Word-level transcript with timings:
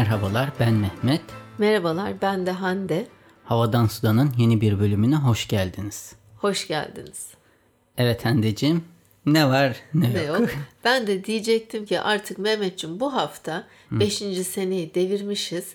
Merhabalar 0.00 0.50
ben 0.60 0.74
Mehmet. 0.74 1.20
Merhabalar 1.58 2.22
ben 2.22 2.46
de 2.46 2.50
Hande. 2.50 3.06
Havadan 3.44 3.86
Sudan'ın 3.86 4.34
yeni 4.38 4.60
bir 4.60 4.80
bölümüne 4.80 5.16
hoş 5.16 5.48
geldiniz. 5.48 6.12
Hoş 6.36 6.68
geldiniz. 6.68 7.26
Evet 7.98 8.24
Hande'cim 8.24 8.84
ne 9.26 9.48
var 9.48 9.76
ne, 9.94 10.14
Ne 10.14 10.22
yok. 10.22 10.40
yok. 10.40 10.50
Ben 10.84 11.06
de 11.06 11.24
diyecektim 11.24 11.86
ki 11.86 12.00
artık 12.00 12.38
Mehmetciğim 12.38 13.00
bu 13.00 13.14
hafta 13.14 13.66
5. 13.90 14.14
seneyi 14.46 14.94
devirmişiz. 14.94 15.74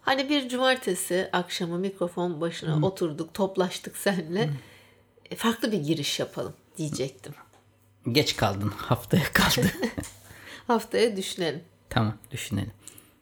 Hani 0.00 0.28
bir 0.28 0.48
cumartesi 0.48 1.28
akşamı 1.32 1.78
mikrofon 1.78 2.40
başına 2.40 2.86
oturduk, 2.86 3.34
toplaştık 3.34 3.96
seninle. 3.96 4.50
E, 5.30 5.36
Farklı 5.36 5.72
bir 5.72 5.78
giriş 5.78 6.20
yapalım 6.20 6.54
diyecektim. 6.76 7.34
Geç 8.12 8.36
kaldın 8.36 8.68
haftaya 8.76 9.24
kaldı. 9.32 9.66
Haftaya 10.66 11.16
düşünelim. 11.16 11.60
tamam 11.90 12.14
düşünelim. 12.30 12.70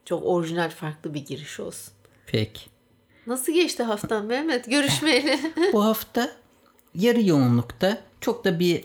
Çok 0.04 0.26
orijinal 0.26 0.70
farklı 0.70 1.14
bir 1.14 1.26
giriş 1.26 1.60
olsun. 1.60 1.92
Peki. 2.26 2.60
Nasıl 3.26 3.52
geçti 3.52 3.82
haftan 3.82 4.24
Mehmet 4.26 4.70
görüşmeyeli? 4.70 5.38
Bu 5.72 5.84
hafta 5.84 6.30
yarı 6.94 7.22
yoğunlukta 7.22 7.98
çok 8.20 8.44
da 8.44 8.58
bir 8.58 8.84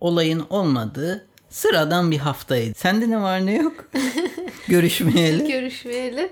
olayın 0.00 0.46
olmadığı 0.50 1.26
sıradan 1.48 2.10
bir 2.10 2.18
haftaydı. 2.18 2.74
Sende 2.78 3.10
ne 3.10 3.20
var 3.20 3.46
ne 3.46 3.54
yok? 3.54 3.84
Görüşmeyeli. 4.68 5.48
görüşmeyeli. 5.52 6.30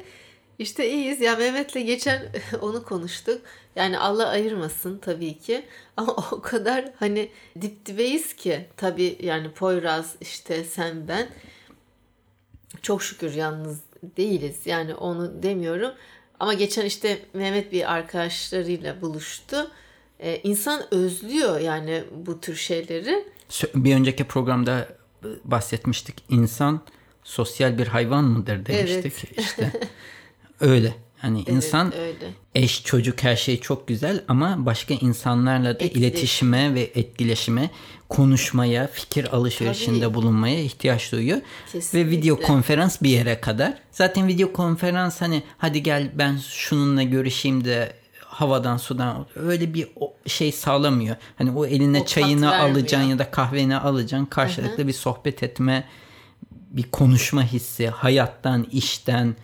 İşte 0.58 0.90
iyiyiz. 0.90 1.20
Ya 1.20 1.36
Mehmet'le 1.36 1.74
geçen 1.86 2.22
onu 2.60 2.84
konuştuk. 2.84 3.42
Yani 3.76 3.98
Allah 3.98 4.28
ayırmasın 4.28 4.98
tabii 4.98 5.38
ki. 5.38 5.64
Ama 5.96 6.12
o 6.12 6.40
kadar 6.40 6.92
hani 6.98 7.28
dip 7.60 7.86
dibeyiz 7.86 8.34
ki. 8.34 8.66
Tabii 8.76 9.18
yani 9.20 9.50
Poyraz 9.50 10.14
işte 10.20 10.64
sen 10.64 11.08
ben. 11.08 11.28
Çok 12.82 13.02
şükür 13.02 13.34
yalnız 13.34 13.80
değiliz. 14.16 14.56
Yani 14.64 14.94
onu 14.94 15.42
demiyorum. 15.42 15.92
Ama 16.40 16.54
geçen 16.54 16.84
işte 16.84 17.18
Mehmet 17.34 17.72
bir 17.72 17.92
arkadaşlarıyla 17.92 19.00
buluştu. 19.00 19.70
Ee, 20.20 20.40
insan 20.42 20.94
özlüyor 20.94 21.60
yani 21.60 22.04
bu 22.26 22.40
tür 22.40 22.56
şeyleri. 22.56 23.24
Bir 23.74 23.94
önceki 23.94 24.24
programda 24.24 24.88
e, 25.24 25.28
bahsetmiştik. 25.44 26.24
İnsan 26.28 26.80
sosyal 27.24 27.78
bir 27.78 27.86
hayvan 27.86 28.24
mıdır 28.24 28.66
demiştik. 28.66 29.38
İşte 29.38 29.72
öyle. 30.60 31.05
Yani 31.22 31.44
insan 31.46 31.94
öyle. 31.94 32.30
eş, 32.54 32.84
çocuk 32.84 33.22
her 33.22 33.36
şey 33.36 33.60
çok 33.60 33.88
güzel 33.88 34.24
ama 34.28 34.66
başka 34.66 34.94
insanlarla 34.94 35.64
da 35.80 35.84
Etkileşim. 35.84 36.02
iletişime 36.02 36.74
ve 36.74 36.90
etkileşime, 36.94 37.70
konuşmaya, 38.08 38.86
fikir 38.86 39.36
alışverişinde 39.36 40.00
Tabii. 40.00 40.14
bulunmaya 40.14 40.60
ihtiyaç 40.60 41.12
duyuyor. 41.12 41.38
Kesinlikle. 41.72 42.06
Ve 42.06 42.10
video 42.10 42.40
konferans 42.40 43.02
bir 43.02 43.10
yere 43.10 43.40
kadar. 43.40 43.74
Zaten 43.90 44.28
video 44.28 44.52
konferans 44.52 45.20
hani 45.20 45.42
hadi 45.58 45.82
gel 45.82 46.10
ben 46.14 46.36
şununla 46.36 47.02
görüşeyim 47.02 47.64
de 47.64 47.92
havadan 48.24 48.76
sudan 48.76 49.26
öyle 49.36 49.74
bir 49.74 49.88
şey 50.26 50.52
sağlamıyor. 50.52 51.16
Hani 51.38 51.50
o 51.50 51.66
eline 51.66 52.00
O 52.00 52.06
çayını 52.06 52.58
alacaksın 52.58 53.08
ya 53.08 53.18
da 53.18 53.30
kahveni 53.30 53.76
alacaksın. 53.76 54.26
Karşılıklı 54.26 54.88
bir 54.88 54.92
sohbet 54.92 55.42
etme, 55.42 55.84
bir 56.52 56.82
konuşma 56.82 57.42
hissi, 57.42 57.88
hayattan, 57.88 58.66
işten 58.72 59.36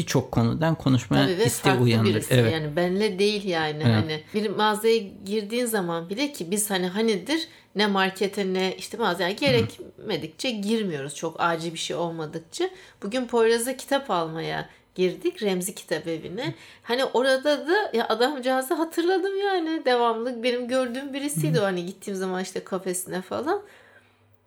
birçok 0.00 0.32
konudan 0.32 0.74
konuşma 0.74 1.16
Tabii 1.16 1.38
ve 1.38 1.44
isteği 1.44 2.04
birisi. 2.04 2.34
Evet. 2.34 2.52
Yani 2.52 2.76
benle 2.76 3.18
değil 3.18 3.44
yani. 3.44 3.84
Hani 3.84 4.22
bir 4.34 4.50
mağazaya 4.50 4.98
girdiğin 5.24 5.66
zaman 5.66 6.10
bile 6.10 6.32
ki 6.32 6.50
biz 6.50 6.70
hani 6.70 6.86
hanidir 6.86 7.48
ne 7.74 7.86
markete 7.86 8.54
ne 8.54 8.74
işte 8.76 8.96
mağazaya 8.96 9.30
gerekmedikçe 9.30 10.50
girmiyoruz. 10.50 11.14
Çok 11.14 11.36
acil 11.38 11.72
bir 11.72 11.78
şey 11.78 11.96
olmadıkça. 11.96 12.70
Bugün 13.02 13.26
Poyraz'a 13.26 13.76
kitap 13.76 14.10
almaya 14.10 14.68
girdik 14.94 15.42
Remzi 15.42 15.74
Kitap 15.74 16.06
Evi'ne. 16.06 16.54
Hani 16.82 17.04
orada 17.04 17.66
da 17.66 17.90
ya 17.92 18.08
adamcağızı 18.08 18.74
hatırladım 18.74 19.40
yani 19.40 19.82
devamlı 19.84 20.42
benim 20.42 20.68
gördüğüm 20.68 21.14
birisiydi 21.14 21.60
o 21.60 21.64
hani 21.64 21.86
gittiğim 21.86 22.16
zaman 22.16 22.42
işte 22.42 22.64
kafesine 22.64 23.22
falan. 23.22 23.62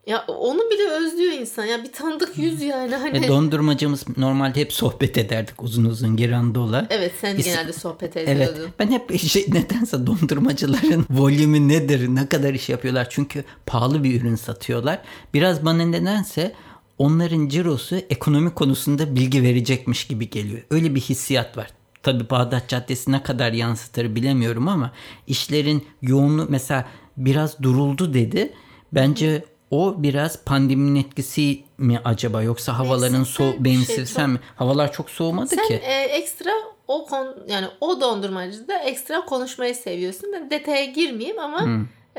Ya 0.07 0.25
onu 0.27 0.59
bile 0.59 0.89
özlüyor 0.89 1.31
insan. 1.33 1.65
Ya 1.65 1.83
bir 1.83 1.91
tanıdık 1.91 2.37
yüz 2.37 2.61
yani 2.61 2.95
hani. 2.95 3.21
Ve 3.21 3.27
dondurmacımız 3.27 4.05
normalde 4.17 4.59
hep 4.61 4.73
sohbet 4.73 5.17
ederdik 5.17 5.63
uzun 5.63 5.85
uzun 5.85 6.15
girandola. 6.17 6.87
Evet 6.89 7.11
sen 7.21 7.37
Biz- 7.37 7.45
genelde 7.45 7.73
sohbet 7.73 8.17
Evet. 8.17 8.29
ediyordun. 8.29 8.71
Ben 8.79 8.91
hep 8.91 9.19
şey 9.19 9.45
nedense 9.47 10.07
dondurmacıların 10.07 11.05
volümü 11.09 11.67
nedir, 11.67 12.07
ne 12.07 12.29
kadar 12.29 12.53
iş 12.53 12.69
yapıyorlar. 12.69 13.07
Çünkü 13.09 13.43
pahalı 13.65 14.03
bir 14.03 14.21
ürün 14.21 14.35
satıyorlar. 14.35 14.99
Biraz 15.33 15.65
bana 15.65 15.83
nedense 15.85 16.53
onların 16.97 17.47
cirosu 17.47 17.95
ekonomi 17.95 18.53
konusunda 18.53 19.15
bilgi 19.15 19.43
verecekmiş 19.43 20.07
gibi 20.07 20.29
geliyor. 20.29 20.61
Öyle 20.71 20.95
bir 20.95 21.01
hissiyat 21.01 21.57
var. 21.57 21.67
Tabi 22.03 22.29
Bağdat 22.29 22.69
Caddesi 22.69 23.11
ne 23.11 23.23
kadar 23.23 23.51
yansıtır 23.53 24.15
bilemiyorum 24.15 24.67
ama 24.67 24.91
işlerin 25.27 25.85
yoğunluğu 26.01 26.45
mesela 26.49 26.85
biraz 27.17 27.59
duruldu 27.59 28.13
dedi. 28.13 28.53
Bence 28.93 29.43
o 29.73 30.03
biraz 30.03 30.43
pandeminin 30.43 30.99
etkisi 30.99 31.63
mi 31.77 32.01
acaba 32.05 32.41
yoksa 32.41 32.79
havaların 32.79 33.23
soğuk 33.23 33.59
bir 33.59 33.63
benim 33.63 33.85
şey, 33.85 34.25
mi? 34.25 34.39
Havalar 34.55 34.91
çok 34.91 35.09
soğumadı 35.09 35.47
Sen 35.47 35.67
ki. 35.67 35.73
e, 35.73 35.93
ekstra 36.03 36.49
o 36.87 37.05
kon 37.05 37.35
yani 37.47 37.67
o 37.81 38.01
dondurmacıda 38.01 38.79
ekstra 38.79 39.25
konuşmayı 39.25 39.75
seviyorsun. 39.75 40.29
Ben 40.33 40.49
detaya 40.49 40.85
girmeyeyim 40.85 41.39
ama 41.39 41.61
e, 41.61 41.67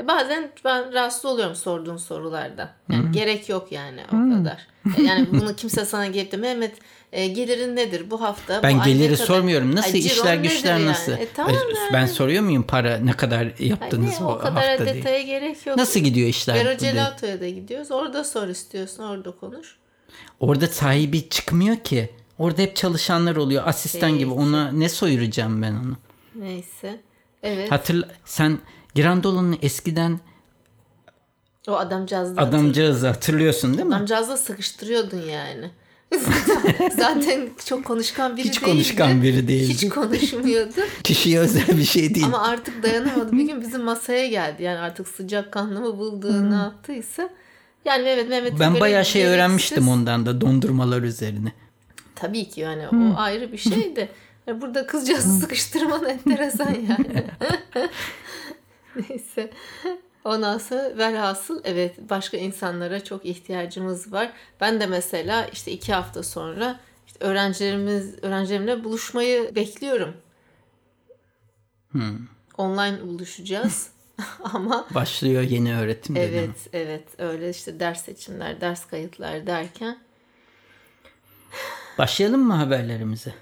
bazen 0.03 0.51
ben 0.65 0.93
rahatsız 0.93 1.25
oluyorum 1.25 1.55
sorduğun 1.57 1.97
sorularda. 1.97 2.75
Yani 2.93 3.13
gerek 3.13 3.49
yok 3.49 3.73
yani 3.73 4.01
o 4.09 4.11
kadar. 4.37 4.67
E, 4.99 5.03
Yani 5.03 5.27
bunu 5.33 5.57
kimse 5.57 5.85
sana 5.85 6.07
gelip 6.07 6.33
de 6.33 6.37
Mehmet 6.37 6.77
e, 7.13 7.27
gelirin 7.27 7.77
nedir 7.77 8.11
bu 8.11 8.21
hafta? 8.21 8.63
Ben 8.63 8.79
bu 8.79 8.83
ay 8.83 8.93
geliri 8.93 9.15
kadar?" 9.15 9.27
sormuyorum. 9.27 9.77
Nasıl 9.77 9.95
Ay, 9.95 10.07
işler 10.07 10.35
güçler 10.37 10.71
yani? 10.73 10.87
nasıl? 10.87 11.13
E, 11.13 11.29
tamam 11.35 11.53
Ay, 11.55 11.75
yani. 11.77 11.93
Ben 11.93 12.07
soruyor 12.07 12.43
muyum 12.43 12.63
para 12.63 12.97
ne 12.99 13.13
kadar 13.13 13.41
Ay, 13.41 13.69
yaptınız 13.69 14.21
ne, 14.21 14.27
o, 14.27 14.33
o 14.33 14.39
kadar 14.39 14.69
hafta 14.69 14.85
diye. 14.85 14.95
detaya 14.95 15.23
gerek 15.23 15.67
yok. 15.67 15.77
Nasıl 15.77 16.01
gidiyor 16.01 16.29
işler? 16.29 16.55
Vero 16.55 16.75
bu 16.77 16.79
diye. 16.81 16.93
Gelato'ya 16.93 17.41
da 17.41 17.49
gidiyoruz. 17.49 17.91
Orada 17.91 18.25
sor 18.25 18.49
istiyorsun. 18.49 19.03
Orada 19.03 19.31
konuş. 19.31 19.77
Orada 20.41 20.67
sahibi 20.67 21.29
çıkmıyor 21.29 21.77
ki. 21.77 22.11
Orada 22.39 22.63
hep 22.63 22.77
çalışanlar 22.77 23.37
oluyor. 23.37 23.63
Asistan 23.67 24.11
gibi. 24.19 24.31
Peki. 24.31 24.41
Ona 24.41 24.71
ne 24.73 24.89
soyuracağım 24.89 25.63
ben 25.63 25.73
onu? 25.73 25.97
Neyse. 26.35 27.01
Evet. 27.43 27.71
Hatırla 27.73 28.09
sen 28.25 28.59
Girandolo'nun 28.95 29.59
eskiden 29.63 30.21
o 31.69 31.73
adamcağız 31.73 32.37
da 32.37 32.43
adamcağızı 32.43 33.07
hatırlıyorsun 33.07 33.75
değil 33.77 33.87
mi? 33.89 33.95
Adamcağızla 33.95 34.37
sıkıştırıyordun 34.37 35.21
yani. 35.23 35.71
Zaten 36.97 37.49
çok 37.65 37.85
konuşkan 37.85 38.37
biri 38.37 38.45
Hiç 38.49 38.55
değildi. 38.61 38.71
konuşkan 38.71 39.23
biri 39.23 39.49
değildi. 39.49 39.73
Hiç 39.75 39.89
konuşmuyordu. 39.89 40.81
Kişiye 41.05 41.39
özel 41.41 41.69
bir 41.69 41.85
şey 41.85 42.15
değil. 42.15 42.27
Ama 42.27 42.43
artık 42.49 42.83
dayanamadı. 42.83 43.33
Bir 43.33 43.43
gün 43.43 43.61
bizim 43.61 43.83
masaya 43.83 44.27
geldi. 44.29 44.63
Yani 44.63 44.79
artık 44.79 45.09
sıcak 45.09 45.53
kanlı 45.53 45.81
mı 45.81 45.99
bulduğu 45.99 46.51
ne 46.51 46.55
yaptıysa. 46.55 47.29
Yani 47.85 48.03
Mehmet 48.03 48.29
Mehmet 48.29 48.61
ben 48.61 48.81
bayağı 48.81 49.05
şey 49.05 49.23
gereksiz- 49.23 49.35
öğrenmiştim 49.35 49.89
ondan 49.89 50.27
da 50.27 50.41
dondurmalar 50.41 51.03
üzerine. 51.03 51.53
Tabii 52.15 52.49
ki 52.49 52.61
yani 52.61 52.89
o 52.89 53.17
ayrı 53.21 53.53
bir 53.53 53.59
şeydi. 53.59 54.09
Burada 54.61 54.87
kızcağızı 54.87 55.41
sıkıştırman 55.41 56.05
enteresan 56.05 56.75
yani. 56.89 57.25
Neyse. 59.09 59.51
Ondan 60.25 60.59
sonra 60.59 60.99
velhasıl 60.99 61.61
evet 61.65 62.11
başka 62.11 62.37
insanlara 62.37 63.05
çok 63.05 63.27
ihtiyacımız 63.27 64.13
var. 64.13 64.33
Ben 64.61 64.81
de 64.81 64.87
mesela 64.87 65.47
işte 65.47 65.73
iki 65.73 65.93
hafta 65.93 66.23
sonra 66.23 66.81
işte 67.07 67.25
öğrencilerimiz 67.25 68.25
öğrencilerimle 68.25 68.85
buluşmayı 68.85 69.55
bekliyorum. 69.55 70.17
Online 72.59 73.03
buluşacağız. 73.03 73.91
Ama 74.45 74.87
Başlıyor 74.95 75.43
yeni 75.43 75.77
öğretim 75.77 76.17
dönemi. 76.17 76.31
evet 76.31 76.69
evet 76.73 77.05
öyle 77.19 77.51
işte 77.51 77.81
ders 77.81 78.05
seçimler, 78.05 78.61
ders 78.61 78.87
kayıtlar 78.87 79.47
derken 79.47 79.99
Başlayalım 81.99 82.41
mı 82.41 82.55
haberlerimize? 82.55 83.35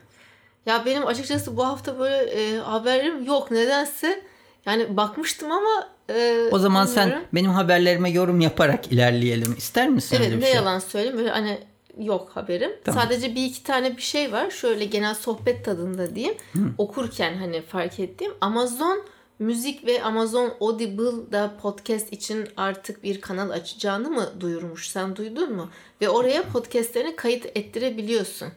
Ya 0.66 0.87
benim 0.87 1.06
açıkçası 1.06 1.56
bu 1.56 1.66
hafta 1.66 1.98
böyle 1.98 2.31
e, 2.31 2.58
haberim 2.58 3.25
yok 3.25 3.50
nedense. 3.50 4.22
Yani 4.66 4.96
bakmıştım 4.96 5.52
ama 5.52 5.88
e, 6.10 6.48
O 6.52 6.58
zaman 6.58 6.86
sen 6.86 7.04
bilmiyorum. 7.06 7.28
benim 7.34 7.50
haberlerime 7.50 8.10
yorum 8.10 8.40
yaparak 8.40 8.92
ilerleyelim. 8.92 9.54
İster 9.58 9.88
misin 9.88 10.16
Evet 10.20 10.34
ne 10.38 10.46
şey? 10.46 10.54
yalan 10.54 10.78
söyleyeyim 10.78 11.18
böyle 11.18 11.30
hani 11.30 11.58
yok 11.98 12.30
haberim. 12.34 12.70
Tamam. 12.84 13.02
Sadece 13.02 13.34
bir 13.34 13.44
iki 13.44 13.62
tane 13.62 13.96
bir 13.96 14.02
şey 14.02 14.32
var. 14.32 14.50
Şöyle 14.50 14.84
genel 14.84 15.14
sohbet 15.14 15.64
tadında 15.64 16.14
diyeyim. 16.14 16.34
Okurken 16.78 17.34
hani 17.36 17.62
fark 17.62 18.00
ettiğim 18.00 18.32
Amazon 18.40 19.02
Müzik 19.38 19.86
ve 19.86 20.02
Amazon 20.02 20.52
Audible'da 20.60 21.50
podcast 21.62 22.12
için 22.12 22.48
artık 22.56 23.02
bir 23.02 23.20
kanal 23.20 23.50
açacağını 23.50 24.10
mı 24.10 24.30
duyurmuş? 24.40 24.88
Sen 24.88 25.16
duydun 25.16 25.52
mu? 25.56 25.70
Ve 26.00 26.08
oraya 26.08 26.42
podcastlerini 26.42 27.16
kayıt 27.16 27.46
ettirebiliyorsun. 27.54 28.48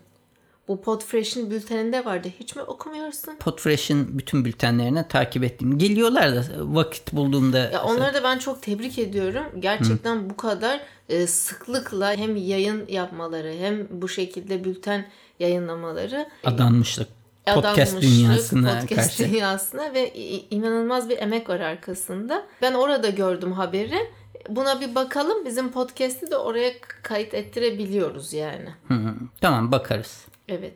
Bu 0.67 0.81
Podfresh'in 0.81 1.51
bülteninde 1.51 2.06
vardı. 2.06 2.27
Hiç 2.39 2.56
mi 2.56 2.62
okumuyorsun? 2.62 3.35
Podfresh'in 3.35 4.17
bütün 4.17 4.45
bültenlerini 4.45 5.07
takip 5.07 5.44
ettim. 5.44 5.77
Geliyorlar 5.77 6.35
da 6.35 6.44
vakit 6.59 7.13
bulduğumda. 7.13 7.57
Ya 7.57 7.83
onları 7.83 8.13
da 8.13 8.23
ben 8.23 8.38
çok 8.38 8.62
tebrik 8.62 9.00
ediyorum. 9.00 9.44
Gerçekten 9.59 10.15
Hı. 10.15 10.29
bu 10.29 10.38
kadar 10.38 10.81
e, 11.09 11.27
sıklıkla 11.27 12.13
hem 12.13 12.35
yayın 12.35 12.85
yapmaları 12.88 13.53
hem 13.59 13.88
bu 13.89 14.07
şekilde 14.09 14.63
bülten 14.63 15.06
yayınlamaları 15.39 16.29
adanmışlık 16.44 17.07
podcast 17.53 18.01
dünyasına 18.01 18.79
podcast 18.79 19.17
karşı. 19.17 19.31
dünyasına 19.31 19.94
ve 19.94 20.13
inanılmaz 20.51 21.09
bir 21.09 21.17
emek 21.17 21.50
var 21.50 21.59
arkasında. 21.59 22.45
Ben 22.62 22.73
orada 22.73 23.09
gördüm 23.09 23.51
haberi. 23.51 24.12
Buna 24.50 24.81
bir 24.81 24.95
bakalım. 24.95 25.45
Bizim 25.45 25.71
podcast'i 25.71 26.31
de 26.31 26.38
oraya 26.38 26.73
kayıt 27.03 27.33
ettirebiliyoruz 27.33 28.33
yani. 28.33 28.69
Hı, 28.88 29.15
tamam 29.41 29.71
bakarız. 29.71 30.25
Evet. 30.47 30.75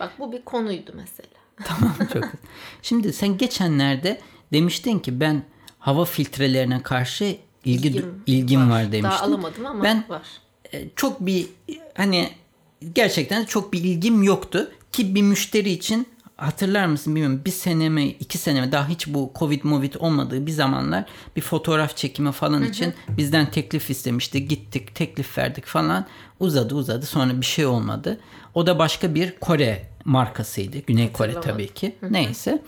Bak 0.00 0.12
bu 0.18 0.32
bir 0.32 0.42
konuydu 0.42 0.92
mesela. 0.94 1.28
tamam 1.64 1.94
çok. 2.12 2.24
Şimdi 2.82 3.12
sen 3.12 3.38
geçenlerde 3.38 4.20
demiştin 4.52 4.98
ki 4.98 5.20
ben 5.20 5.42
hava 5.78 6.04
filtrelerine 6.04 6.82
karşı 6.82 7.24
ilgi 7.64 7.88
ilgim, 7.88 8.22
ilgim 8.26 8.70
var. 8.70 8.82
var 8.84 8.92
demiştin. 8.92 9.02
Daha 9.02 9.22
alamadım 9.22 9.66
ama 9.66 9.84
ben, 9.84 10.04
var. 10.08 10.22
E, 10.72 10.88
çok 10.96 11.20
bir 11.20 11.46
hani 11.94 12.30
gerçekten 12.92 13.44
çok 13.44 13.72
bir 13.72 13.84
ilgim 13.84 14.22
yoktu 14.22 14.72
ki 14.92 15.14
bir 15.14 15.22
müşteri 15.22 15.70
için 15.70 16.08
hatırlar 16.36 16.86
mısın 16.86 17.14
bilmiyorum 17.14 17.42
bir 17.44 17.50
sene 17.50 17.88
mi 17.88 18.06
iki 18.06 18.38
sene 18.38 18.60
mi 18.60 18.72
daha 18.72 18.88
hiç 18.88 19.06
bu 19.06 19.32
covid 19.38 19.64
movid 19.64 19.94
olmadığı 19.98 20.46
bir 20.46 20.52
zamanlar 20.52 21.04
bir 21.36 21.40
fotoğraf 21.40 21.96
çekimi 21.96 22.32
falan 22.32 22.60
hı 22.60 22.64
hı. 22.64 22.68
için 22.68 22.94
bizden 23.08 23.50
teklif 23.50 23.90
istemişti. 23.90 24.48
Gittik 24.48 24.94
teklif 24.94 25.38
verdik 25.38 25.66
falan. 25.66 26.06
Uzadı 26.40 26.74
uzadı. 26.74 27.06
Sonra 27.06 27.40
bir 27.40 27.46
şey 27.46 27.66
olmadı. 27.66 28.20
O 28.54 28.66
da 28.66 28.78
başka 28.78 29.14
bir 29.14 29.38
Kore 29.38 29.88
markasıydı. 30.04 30.78
Güney 30.78 31.12
Kore 31.12 31.40
tabii 31.40 31.68
ki. 31.68 31.96
Hı 32.00 32.06
hı. 32.06 32.12
neyse. 32.12 32.62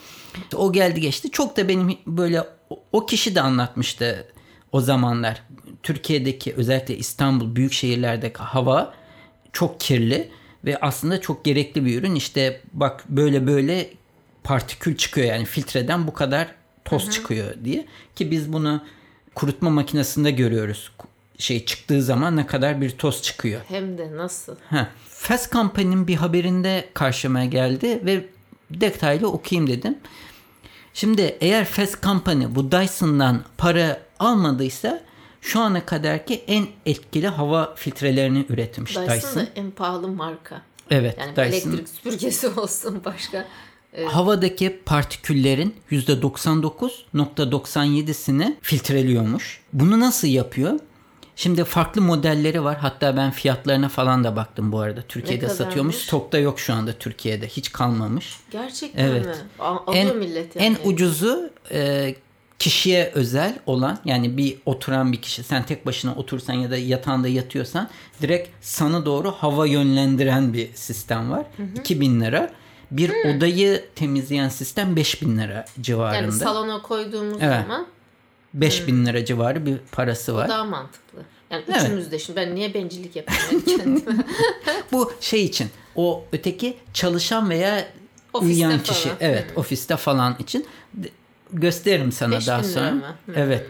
O 0.54 0.72
geldi 0.72 1.00
geçti. 1.00 1.30
Çok 1.30 1.56
da 1.56 1.68
benim 1.68 1.98
böyle 2.06 2.44
o 2.92 3.06
kişi 3.06 3.34
de 3.34 3.40
anlatmıştı 3.40 4.26
o 4.72 4.80
zamanlar. 4.80 5.42
Türkiye'deki 5.82 6.54
özellikle 6.54 6.96
İstanbul 6.96 7.56
büyük 7.56 7.72
şehirlerdeki 7.72 8.38
hava 8.38 8.94
çok 9.52 9.80
kirli 9.80 10.30
ve 10.64 10.78
aslında 10.80 11.20
çok 11.20 11.44
gerekli 11.44 11.84
bir 11.84 11.98
ürün. 11.98 12.14
İşte 12.14 12.60
bak 12.72 13.04
böyle 13.08 13.46
böyle 13.46 13.90
partikül 14.44 14.96
çıkıyor 14.96 15.26
yani 15.26 15.44
filtreden 15.44 16.06
bu 16.06 16.12
kadar 16.12 16.54
toz 16.84 17.02
Hı-hı. 17.02 17.10
çıkıyor 17.10 17.54
diye 17.64 17.86
ki 18.16 18.30
biz 18.30 18.52
bunu 18.52 18.84
kurutma 19.34 19.70
makinesinde 19.70 20.30
görüyoruz. 20.30 20.92
Şey 21.38 21.64
çıktığı 21.64 22.02
zaman 22.02 22.36
ne 22.36 22.46
kadar 22.46 22.80
bir 22.80 22.90
toz 22.90 23.22
çıkıyor. 23.22 23.60
Hem 23.68 23.98
de 23.98 24.16
nasıl? 24.16 24.56
Ha. 24.70 24.88
Fast 25.08 25.52
Company'nin 25.52 26.06
bir 26.06 26.14
haberinde 26.14 26.88
karşıma 26.94 27.44
geldi 27.44 28.00
ve 28.04 28.24
detaylı 28.70 29.28
okuyayım 29.28 29.70
dedim. 29.70 29.98
Şimdi 30.94 31.36
eğer 31.40 31.64
Fast 31.64 32.02
Company 32.02 32.44
bu 32.50 32.72
Dyson'dan 32.72 33.44
para 33.58 34.00
almadıysa 34.18 35.00
şu 35.40 35.60
ana 35.60 35.86
kadarki 35.86 36.44
en 36.46 36.66
etkili 36.86 37.28
hava 37.28 37.74
filtrelerini 37.74 38.46
üretmiş 38.48 38.96
Dyson. 38.96 39.08
Dyson 39.08 39.46
en 39.56 39.70
pahalı 39.70 40.08
marka. 40.08 40.62
Evet. 40.90 41.16
Yani 41.18 41.36
Dyson. 41.36 41.70
elektrik 41.70 41.88
süpürgesi 41.88 42.48
olsun 42.60 43.02
başka. 43.04 43.44
Evet. 43.94 44.08
Havadaki 44.08 44.80
partiküllerin 44.86 45.74
%99.97'sini 45.90 48.54
filtreliyormuş. 48.62 49.60
Bunu 49.72 50.00
nasıl 50.00 50.28
yapıyor? 50.28 50.78
Şimdi 51.36 51.64
farklı 51.64 52.02
modelleri 52.02 52.64
var. 52.64 52.76
Hatta 52.76 53.16
ben 53.16 53.30
fiyatlarına 53.30 53.88
falan 53.88 54.24
da 54.24 54.36
baktım 54.36 54.72
bu 54.72 54.80
arada. 54.80 55.02
Türkiye'de 55.02 55.48
satıyormuş. 55.48 55.96
Stokta 55.96 56.38
yok 56.38 56.60
şu 56.60 56.74
anda 56.74 56.92
Türkiye'de. 56.92 57.48
Hiç 57.48 57.72
kalmamış. 57.72 58.36
Gerçekten 58.50 59.04
evet. 59.04 59.26
mi? 59.26 59.34
Alıyor 59.58 59.94
en, 59.94 60.16
millet 60.16 60.56
yani. 60.56 60.66
En 60.66 60.76
ucuzu 60.90 61.50
e, 61.70 62.14
kişiye 62.58 63.10
özel 63.14 63.58
olan 63.66 63.98
yani 64.04 64.36
bir 64.36 64.58
oturan 64.66 65.12
bir 65.12 65.22
kişi 65.22 65.42
sen 65.42 65.62
tek 65.62 65.86
başına 65.86 66.14
otursan 66.14 66.54
ya 66.54 66.70
da 66.70 66.76
yatağında 66.76 67.28
yatıyorsan 67.28 67.88
direkt 68.22 68.48
sana 68.60 69.06
doğru 69.06 69.32
hava 69.32 69.66
yönlendiren 69.66 70.52
bir 70.52 70.74
sistem 70.74 71.30
var. 71.30 71.46
Hı 71.56 71.62
hı. 71.62 71.80
2000 71.80 72.20
lira. 72.20 72.50
Bir 72.90 73.08
hı. 73.08 73.36
odayı 73.36 73.84
temizleyen 73.94 74.48
sistem 74.48 74.96
5000 74.96 75.38
lira 75.38 75.64
civarında. 75.80 76.16
Yani 76.16 76.32
salona 76.32 76.82
koyduğumuz 76.82 77.38
evet. 77.40 77.62
zaman 77.62 77.86
5000 78.54 79.06
lira 79.06 79.24
civarı 79.24 79.66
bir 79.66 79.76
parası 79.92 80.34
var. 80.34 80.46
O 80.46 80.48
daha 80.48 80.64
mantıklı. 80.64 81.18
Yani 81.50 81.64
evet. 81.68 81.82
üçümüz 81.82 82.12
de 82.12 82.18
şimdi 82.18 82.36
ben 82.36 82.54
niye 82.54 82.74
bencillik 82.74 83.16
yapıyorum 83.16 83.62
kendime? 83.66 84.24
Bu 84.92 85.12
şey 85.20 85.44
için 85.44 85.68
o 85.96 86.24
öteki 86.32 86.76
çalışan 86.94 87.50
veya 87.50 87.86
ofiste 88.32 88.54
uyuyan 88.54 88.70
falan. 88.70 88.82
kişi 88.82 89.10
evet 89.20 89.50
hmm. 89.50 89.56
ofiste 89.56 89.96
falan 89.96 90.36
için 90.38 90.66
gösteririm 91.52 92.12
sana 92.12 92.36
Beş 92.36 92.46
daha 92.46 92.64
sonra. 92.64 92.90
Mı? 92.90 93.16
Evet. 93.34 93.66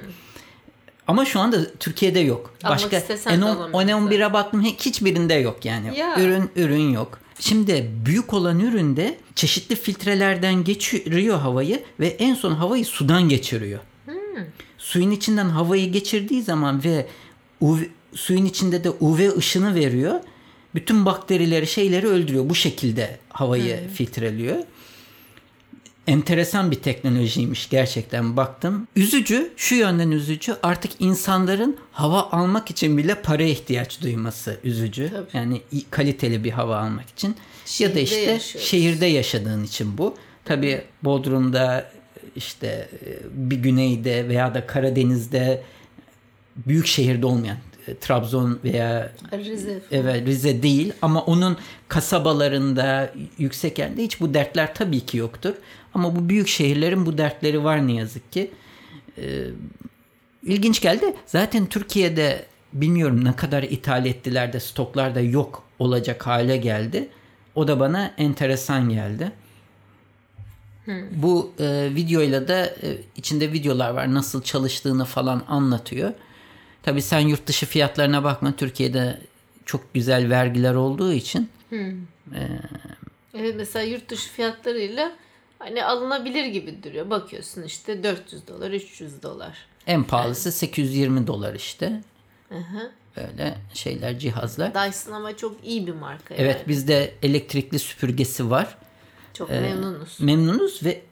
Ama 1.06 1.25
şu 1.25 1.40
anda 1.40 1.75
Türkiye'de 1.75 2.20
yok. 2.20 2.54
Başka 2.64 2.98
N11'e 2.98 4.32
baktım 4.32 4.62
hiçbirinde 4.62 5.34
yok 5.34 5.64
yani. 5.64 5.98
Ya. 5.98 6.20
Ürün 6.20 6.50
ürün 6.56 6.92
yok. 6.92 7.19
Şimdi 7.40 7.90
büyük 8.06 8.34
olan 8.34 8.60
üründe 8.60 9.19
çeşitli 9.34 9.76
filtrelerden 9.76 10.64
geçiriyor 10.64 11.38
havayı 11.38 11.82
ve 12.00 12.06
en 12.06 12.34
son 12.34 12.52
havayı 12.52 12.84
sudan 12.84 13.28
geçiriyor. 13.28 13.80
Hmm. 14.04 14.14
Suyun 14.78 15.10
içinden 15.10 15.48
havayı 15.48 15.92
geçirdiği 15.92 16.42
zaman 16.42 16.84
ve 16.84 17.06
UV, 17.60 17.78
suyun 18.14 18.44
içinde 18.44 18.84
de 18.84 18.90
UV 18.90 19.36
ışını 19.36 19.75
veriyor. 19.75 20.20
Bütün 20.75 21.06
bakterileri 21.06 21.66
şeyleri 21.66 22.06
öldürüyor. 22.06 22.48
Bu 22.48 22.54
şekilde 22.54 23.19
havayı 23.28 23.80
hmm. 23.80 23.88
filtreliyor 23.88 24.56
enteresan 26.08 26.70
bir 26.70 26.76
teknolojiymiş 26.76 27.69
gerçekten 27.69 28.37
baktım. 28.37 28.88
Üzücü, 28.96 29.52
şu 29.56 29.75
yönden 29.75 30.10
üzücü 30.10 30.56
artık 30.62 30.93
insanların 30.99 31.76
hava 31.93 32.22
almak 32.22 32.70
için 32.70 32.99
bile 32.99 33.14
para 33.14 33.43
ihtiyaç 33.43 34.02
duyması 34.02 34.60
üzücü. 34.64 35.10
Tabii. 35.10 35.26
Yani 35.32 35.62
kaliteli 35.90 36.44
bir 36.44 36.50
hava 36.50 36.76
almak 36.76 37.08
için. 37.08 37.37
Şehirde 37.64 37.90
ya 37.90 37.96
da 37.96 38.00
işte 38.00 38.20
yaşıyoruz. 38.20 38.69
şehirde 38.69 39.06
yaşadığın 39.06 39.64
için 39.64 39.99
bu. 39.99 40.16
Tabii 40.44 40.82
Bodrum'da 41.05 41.90
işte 42.37 42.88
bir 43.32 43.56
güneyde 43.56 44.28
veya 44.28 44.54
da 44.54 44.66
Karadeniz'de 44.66 45.62
büyük 46.56 46.87
şehirde 46.87 47.26
olmayan 47.26 47.56
e, 47.56 47.68
Trabzon 47.94 48.58
veya 48.64 49.12
Rize. 49.32 49.81
Evet 49.90 50.26
Rize 50.26 50.62
değil 50.62 50.93
ama 51.02 51.23
onun 51.23 51.56
kasabalarında 51.88 53.12
yüksek 53.38 53.78
yerde 53.78 54.02
hiç 54.02 54.21
bu 54.21 54.35
dertler 54.35 54.75
tabii 54.75 55.00
ki 55.00 55.16
yoktur. 55.16 55.54
Ama 55.95 56.16
bu 56.16 56.28
büyük 56.28 56.49
şehirlerin 56.49 57.07
bu 57.07 57.18
dertleri 57.18 57.64
var 57.64 57.87
ne 57.87 57.92
yazık 57.92 58.33
ki. 58.33 58.50
Ee, 59.18 59.45
ilginç 60.42 60.80
geldi. 60.80 61.14
Zaten 61.26 61.66
Türkiye'de 61.66 62.47
bilmiyorum 62.73 63.25
ne 63.25 63.37
kadar 63.37 63.62
ithal 63.62 64.07
ettiler 64.07 64.52
de 64.52 64.61
stoklar 64.61 65.14
da 65.14 65.21
yok 65.21 65.62
olacak 65.78 66.26
hale 66.26 66.57
geldi. 66.57 67.09
O 67.54 67.68
da 67.68 67.80
bana 67.80 68.14
enteresan 68.18 68.88
geldi. 68.88 69.33
Hmm. 70.85 71.23
Bu 71.23 71.52
e, 71.61 71.88
videoyla 71.95 72.49
da 72.49 72.66
e, 72.66 72.99
içinde 73.16 73.52
videolar 73.52 73.90
var 73.90 74.14
nasıl 74.14 74.42
çalıştığını 74.42 75.04
falan 75.04 75.42
anlatıyor. 75.49 76.12
Tabii 76.88 77.02
sen 77.02 77.21
yurt 77.21 77.47
dışı 77.47 77.66
fiyatlarına 77.66 78.25
bakma. 78.25 78.52
Türkiye'de 78.52 79.21
çok 79.66 79.95
güzel 79.95 80.30
vergiler 80.30 80.75
olduğu 80.75 81.12
için. 81.12 81.50
Hmm. 81.68 82.02
E, 82.35 82.61
evet 83.35 83.54
mesela 83.57 83.83
yurt 83.83 84.09
dışı 84.09 84.30
fiyatlarıyla 84.30 85.12
hani 85.59 85.85
alınabilir 85.85 86.45
gibi 86.45 86.83
duruyor. 86.83 87.11
Bakıyorsun 87.11 87.62
işte 87.62 88.02
400 88.02 88.49
dolar, 88.49 88.71
300 88.71 89.23
dolar. 89.23 89.59
En 89.87 90.04
pahalısı 90.04 90.49
yani. 90.49 90.54
820 90.54 91.26
dolar 91.26 91.54
işte. 91.54 92.02
Hı 92.49 92.57
Böyle 93.16 93.59
şeyler, 93.75 94.18
cihazlar. 94.18 94.75
Dyson 94.75 95.12
ama 95.12 95.37
çok 95.37 95.64
iyi 95.64 95.87
bir 95.87 95.95
marka. 95.95 96.35
Evet 96.35 96.57
yani. 96.57 96.68
bizde 96.68 97.14
elektrikli 97.23 97.78
süpürgesi 97.78 98.50
var. 98.50 98.78
Çok 99.35 99.50
ee, 99.50 99.61
memnunuz. 99.61 100.21
Memnunuz 100.21 100.85
ve 100.85 101.02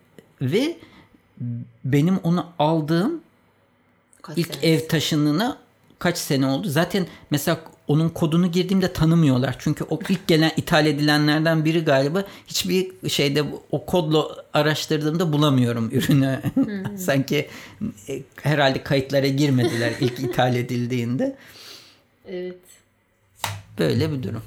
ve 0.42 0.78
benim 1.85 2.16
onu 2.16 2.47
aldığım 2.59 3.21
Kaç 4.23 4.38
ilk 4.38 4.54
senesi? 4.54 4.66
ev 4.66 4.88
taşınına 4.88 5.65
kaç 5.99 6.19
sene 6.19 6.47
oldu? 6.47 6.69
Zaten 6.69 7.07
mesela 7.31 7.61
onun 7.88 8.09
kodunu 8.09 8.53
girdiğimde 8.53 8.93
tanımıyorlar. 8.93 9.57
Çünkü 9.59 9.85
o 9.91 10.00
ilk 10.09 10.26
gelen 10.26 10.53
ithal 10.57 10.87
edilenlerden 10.87 11.65
biri 11.65 11.85
galiba 11.85 12.25
hiçbir 12.47 13.09
şeyde 13.09 13.45
o 13.71 13.87
kodla 13.87 14.45
araştırdığımda 14.55 15.33
bulamıyorum 15.33 15.91
ürünü. 15.93 16.41
Hmm. 16.55 16.99
Sanki 16.99 17.49
e, 18.09 18.23
herhalde 18.43 18.83
kayıtlara 18.83 19.26
girmediler 19.26 19.93
ilk 20.00 20.21
ithal 20.21 20.57
edildiğinde. 20.57 21.37
Evet. 22.29 22.59
Böyle 23.79 24.12
bir 24.12 24.23
durum. 24.23 24.43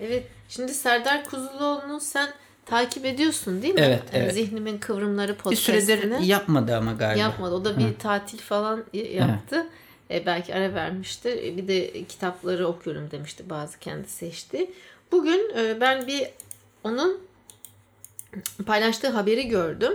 Evet. 0.00 0.26
Şimdi 0.48 0.74
Serdar 0.74 1.24
Kuzuloğlu'nu 1.24 2.00
sen 2.00 2.28
takip 2.66 3.04
ediyorsun 3.04 3.62
değil 3.62 3.74
mi? 3.74 3.80
Evet. 3.80 4.02
Evet. 4.12 4.34
Zihnimin 4.34 4.78
Kıvrımları 4.78 5.36
podcastini. 5.36 5.76
Bir 5.76 5.80
süredir 5.80 6.18
yapmadı 6.20 6.76
ama 6.76 6.92
galiba. 6.92 7.20
Yapmadı. 7.20 7.54
O 7.54 7.64
da 7.64 7.78
bir 7.78 7.84
Hı. 7.84 7.98
tatil 7.98 8.38
falan 8.38 8.84
yaptı. 8.92 9.56
Evet. 9.56 9.66
E, 10.10 10.26
belki 10.26 10.54
ara 10.54 10.74
vermiştir. 10.74 11.42
E, 11.42 11.56
bir 11.56 11.68
de 11.68 12.04
kitapları 12.04 12.66
okuyorum 12.66 13.10
demişti 13.10 13.50
bazı 13.50 13.78
kendi 13.78 14.08
seçti. 14.08 14.70
Bugün 15.12 15.52
e, 15.56 15.80
ben 15.80 16.06
bir 16.06 16.26
onun 16.84 17.20
paylaştığı 18.66 19.08
haberi 19.08 19.48
gördüm. 19.48 19.92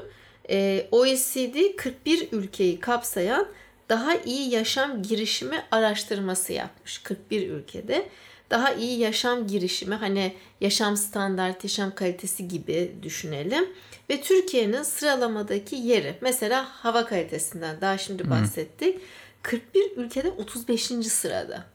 E, 0.49 0.87
OECD 0.91 1.75
41 1.77 2.27
ülkeyi 2.31 2.79
kapsayan 2.79 3.47
daha 3.89 4.15
iyi 4.15 4.49
yaşam 4.49 5.03
girişimi 5.03 5.63
araştırması 5.71 6.53
yapmış 6.53 6.97
41 6.97 7.49
ülkede. 7.49 8.09
Daha 8.49 8.73
iyi 8.73 8.99
yaşam 8.99 9.47
girişimi 9.47 9.95
hani 9.95 10.33
yaşam 10.61 10.97
standart, 10.97 11.63
yaşam 11.63 11.95
kalitesi 11.95 12.47
gibi 12.47 12.91
düşünelim. 13.03 13.69
Ve 14.09 14.21
Türkiye'nin 14.21 14.83
sıralamadaki 14.83 15.75
yeri 15.75 16.15
mesela 16.21 16.67
hava 16.69 17.05
kalitesinden 17.05 17.81
daha 17.81 17.97
şimdi 17.97 18.29
bahsettik. 18.29 18.99
41 19.41 19.97
ülkede 19.97 20.31
35. 20.31 20.85
sırada 21.07 21.65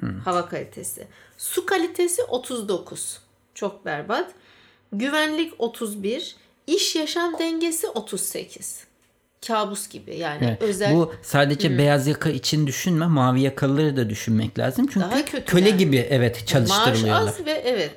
hmm. 0.00 0.20
hava 0.20 0.48
kalitesi. 0.48 1.06
Su 1.36 1.66
kalitesi 1.66 2.24
39. 2.24 3.20
Çok 3.54 3.84
berbat. 3.84 4.34
Güvenlik 4.92 5.54
31. 5.58 6.36
İş 6.66 6.96
yaşam 6.96 7.38
dengesi 7.38 7.88
38 7.88 8.87
kabus 9.46 9.88
gibi 9.88 10.16
yani 10.16 10.38
evet. 10.44 10.62
özel. 10.62 10.94
Bu 10.94 11.14
sadece 11.22 11.68
hmm. 11.68 11.78
beyaz 11.78 12.06
yaka 12.06 12.30
için 12.30 12.66
düşünme 12.66 13.06
mavi 13.06 13.40
yakalıları 13.40 13.96
da 13.96 14.10
düşünmek 14.10 14.58
lazım. 14.58 14.86
Çünkü 14.86 15.00
Daha 15.00 15.24
kötü 15.24 15.44
köle 15.44 15.68
yani. 15.68 15.78
gibi 15.78 16.06
evet 16.10 16.46
çalıştırılıyorlar. 16.46 17.22
Maaş 17.22 17.30
az 17.30 17.46
ve 17.46 17.50
evet. 17.50 17.90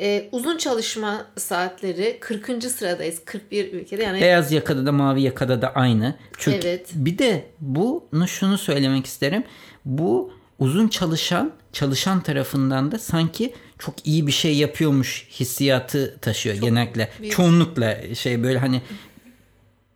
Ee, 0.00 0.28
uzun 0.32 0.56
çalışma 0.56 1.26
saatleri 1.36 2.18
40. 2.20 2.64
sıradayız 2.64 3.22
41 3.24 3.72
ülkede. 3.72 4.02
Yani 4.02 4.20
beyaz 4.20 4.52
yakada 4.52 4.86
da 4.86 4.92
mavi 4.92 5.22
yakada 5.22 5.62
da 5.62 5.74
aynı. 5.74 6.14
Çünkü 6.38 6.68
evet. 6.68 6.88
bir 6.94 7.18
de 7.18 7.44
bunu 7.60 8.28
şunu 8.28 8.58
söylemek 8.58 9.06
isterim. 9.06 9.44
Bu 9.84 10.32
uzun 10.58 10.88
çalışan 10.88 11.52
çalışan 11.72 12.20
tarafından 12.20 12.92
da 12.92 12.98
sanki 12.98 13.54
çok 13.78 14.06
iyi 14.06 14.26
bir 14.26 14.32
şey 14.32 14.56
yapıyormuş 14.56 15.26
hissiyatı 15.30 16.18
taşıyor 16.20 16.56
çok 16.56 16.64
genellikle. 16.64 17.10
Büyük. 17.20 17.32
Çoğunlukla 17.32 18.14
şey 18.14 18.42
böyle 18.42 18.58
hani 18.58 18.82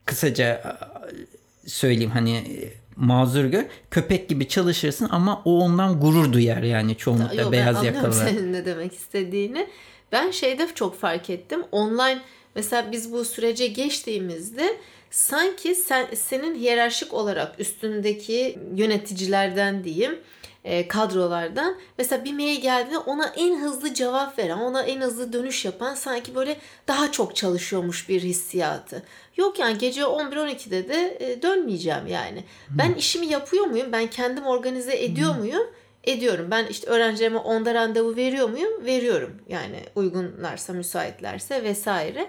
kısaca 0.07 0.77
söyleyeyim 1.67 2.11
hani 2.11 2.45
mazur 2.97 3.45
gör. 3.45 3.65
Köpek 3.91 4.29
gibi 4.29 4.49
çalışırsın 4.49 5.09
ama 5.11 5.43
o 5.45 5.59
ondan 5.61 6.01
gurur 6.01 6.33
duyar 6.33 6.63
yani 6.63 6.97
çoğunlukla 6.97 7.43
Yo, 7.43 7.53
beyaz 7.53 7.85
yakalı. 7.85 8.13
senin 8.13 8.53
ne 8.53 8.65
demek 8.65 8.93
istediğini. 8.93 9.67
Ben 10.13 10.31
şeyde 10.31 10.69
çok 10.75 11.01
fark 11.01 11.31
ettim. 11.31 11.63
Online 11.73 12.21
mesela 12.55 12.93
biz 12.93 13.13
bu 13.13 13.25
sürece 13.25 13.67
geçtiğimizde 13.67 14.77
sanki 15.11 15.75
sen 15.75 16.07
senin 16.15 16.55
hiyerarşik 16.55 17.15
olarak 17.15 17.61
üstündeki 17.61 18.59
yöneticilerden 18.75 19.85
diyeyim 19.85 20.19
e, 20.66 20.88
kadrolardan 20.88 21.76
mesela 21.99 22.25
bir 22.25 22.32
mail 22.32 22.61
geldiğinde 22.61 22.99
ona 22.99 23.26
en 23.37 23.61
hızlı 23.61 23.94
cevap 23.94 24.38
veren, 24.38 24.58
ona 24.58 24.82
en 24.82 25.00
hızlı 25.00 25.32
dönüş 25.32 25.64
yapan 25.64 25.94
sanki 25.94 26.35
böyle 26.35 26.56
daha 26.88 27.12
çok 27.12 27.37
çalışıyormuş 27.37 28.08
bir 28.08 28.23
hissiyatı. 28.23 29.02
Yok 29.37 29.58
yani 29.58 29.78
gece 29.78 30.00
11-12'de 30.00 30.88
de 30.88 31.16
e, 31.20 31.42
dönmeyeceğim 31.42 32.06
yani. 32.06 32.44
Hmm. 32.68 32.78
Ben 32.78 32.94
işimi 32.94 33.26
yapıyor 33.26 33.66
muyum? 33.66 33.92
Ben 33.92 34.06
kendim 34.06 34.46
organize 34.46 35.04
ediyor 35.04 35.35
hmm. 35.35 35.40
muyum? 35.40 35.66
Ediyorum. 36.04 36.50
Ben 36.50 36.66
işte 36.66 36.87
öğrencilerime 36.87 37.38
onda 37.38 37.75
randevu 37.75 38.16
veriyor 38.16 38.49
muyum? 38.49 38.85
Veriyorum. 38.85 39.37
Yani 39.49 39.80
uygunlarsa, 39.94 40.73
müsaitlerse 40.73 41.62
vesaire. 41.62 42.26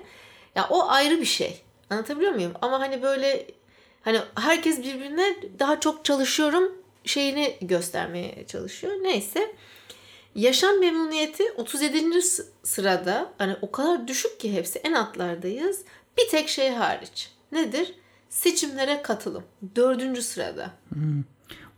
Ya 0.56 0.67
o 0.70 0.89
ayrı 0.89 1.20
bir 1.20 1.25
şey. 1.25 1.62
Anlatabiliyor 1.89 2.32
muyum? 2.32 2.51
Ama 2.62 2.79
hani 2.79 3.01
böyle 3.01 3.46
hani 4.01 4.20
herkes 4.36 4.79
birbirine 4.79 5.36
daha 5.60 5.79
çok 5.79 6.06
çalışıyorum 6.06 6.77
şeyini 7.08 7.58
göstermeye 7.62 8.46
çalışıyor. 8.48 8.94
Neyse. 8.94 9.56
Yaşam 10.36 10.80
memnuniyeti 10.80 11.44
37. 11.58 12.22
sırada. 12.64 13.34
Hani 13.38 13.56
o 13.62 13.72
kadar 13.72 14.08
düşük 14.08 14.40
ki 14.40 14.54
hepsi 14.54 14.80
en 14.80 14.94
altlardayız. 14.94 15.82
Bir 16.18 16.30
tek 16.30 16.50
şey 16.50 16.70
hariç. 16.70 17.32
Nedir? 17.52 17.94
Seçimlere 18.30 19.02
katılım. 19.02 19.44
Dördüncü 19.76 20.22
sırada. 20.22 20.72
Hmm. 20.90 21.24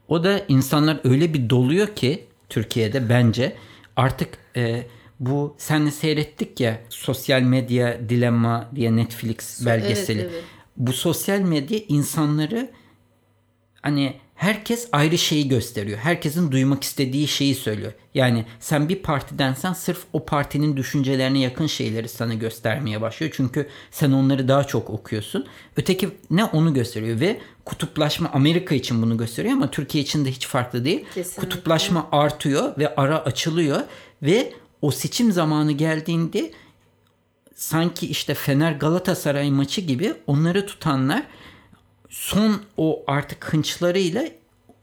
O 0.07 0.23
da 0.23 0.41
insanlar 0.47 0.99
öyle 1.03 1.33
bir 1.33 1.49
doluyor 1.49 1.95
ki 1.95 2.27
Türkiye'de 2.49 3.09
bence 3.09 3.55
artık 3.95 4.37
e, 4.55 4.87
bu 5.19 5.55
senle 5.57 5.91
seyrettik 5.91 6.59
ya 6.59 6.81
sosyal 6.89 7.41
medya 7.41 8.09
dilemma 8.09 8.69
diye 8.75 8.95
Netflix 8.95 9.65
belgeseli. 9.65 10.21
Evet, 10.21 10.31
evet. 10.33 10.43
Bu 10.77 10.93
sosyal 10.93 11.39
medya 11.39 11.79
insanları 11.87 12.71
hani 13.81 14.19
herkes 14.39 14.89
ayrı 14.91 15.17
şeyi 15.17 15.47
gösteriyor. 15.47 15.97
Herkesin 15.97 16.51
duymak 16.51 16.83
istediği 16.83 17.27
şeyi 17.27 17.55
söylüyor. 17.55 17.93
Yani 18.13 18.45
sen 18.59 18.89
bir 18.89 18.95
partidensen 18.95 19.73
sırf 19.73 20.03
o 20.13 20.25
partinin 20.25 20.77
düşüncelerine 20.77 21.39
yakın 21.39 21.67
şeyleri 21.67 22.09
sana 22.09 22.33
göstermeye 22.33 23.01
başlıyor. 23.01 23.33
Çünkü 23.35 23.67
sen 23.91 24.11
onları 24.11 24.47
daha 24.47 24.63
çok 24.63 24.89
okuyorsun. 24.89 25.47
Öteki 25.75 26.09
ne 26.29 26.45
onu 26.45 26.73
gösteriyor 26.73 27.19
ve 27.19 27.39
kutuplaşma 27.65 28.29
Amerika 28.33 28.75
için 28.75 29.01
bunu 29.01 29.17
gösteriyor 29.17 29.53
ama 29.53 29.71
Türkiye 29.71 30.03
için 30.03 30.25
de 30.25 30.31
hiç 30.31 30.47
farklı 30.47 30.85
değil. 30.85 31.05
Kesinlikle. 31.13 31.41
Kutuplaşma 31.41 32.07
artıyor 32.11 32.77
ve 32.77 32.95
ara 32.95 33.17
açılıyor 33.25 33.79
ve 34.21 34.53
o 34.81 34.91
seçim 34.91 35.31
zamanı 35.31 35.71
geldiğinde 35.71 36.51
sanki 37.55 38.07
işte 38.07 38.33
Fener 38.33 38.71
Galatasaray 38.71 39.51
maçı 39.51 39.81
gibi 39.81 40.13
onları 40.27 40.65
tutanlar 40.65 41.23
son 42.09 42.61
o 42.77 43.03
artık 43.07 43.53
hınçlarıyla 43.53 44.25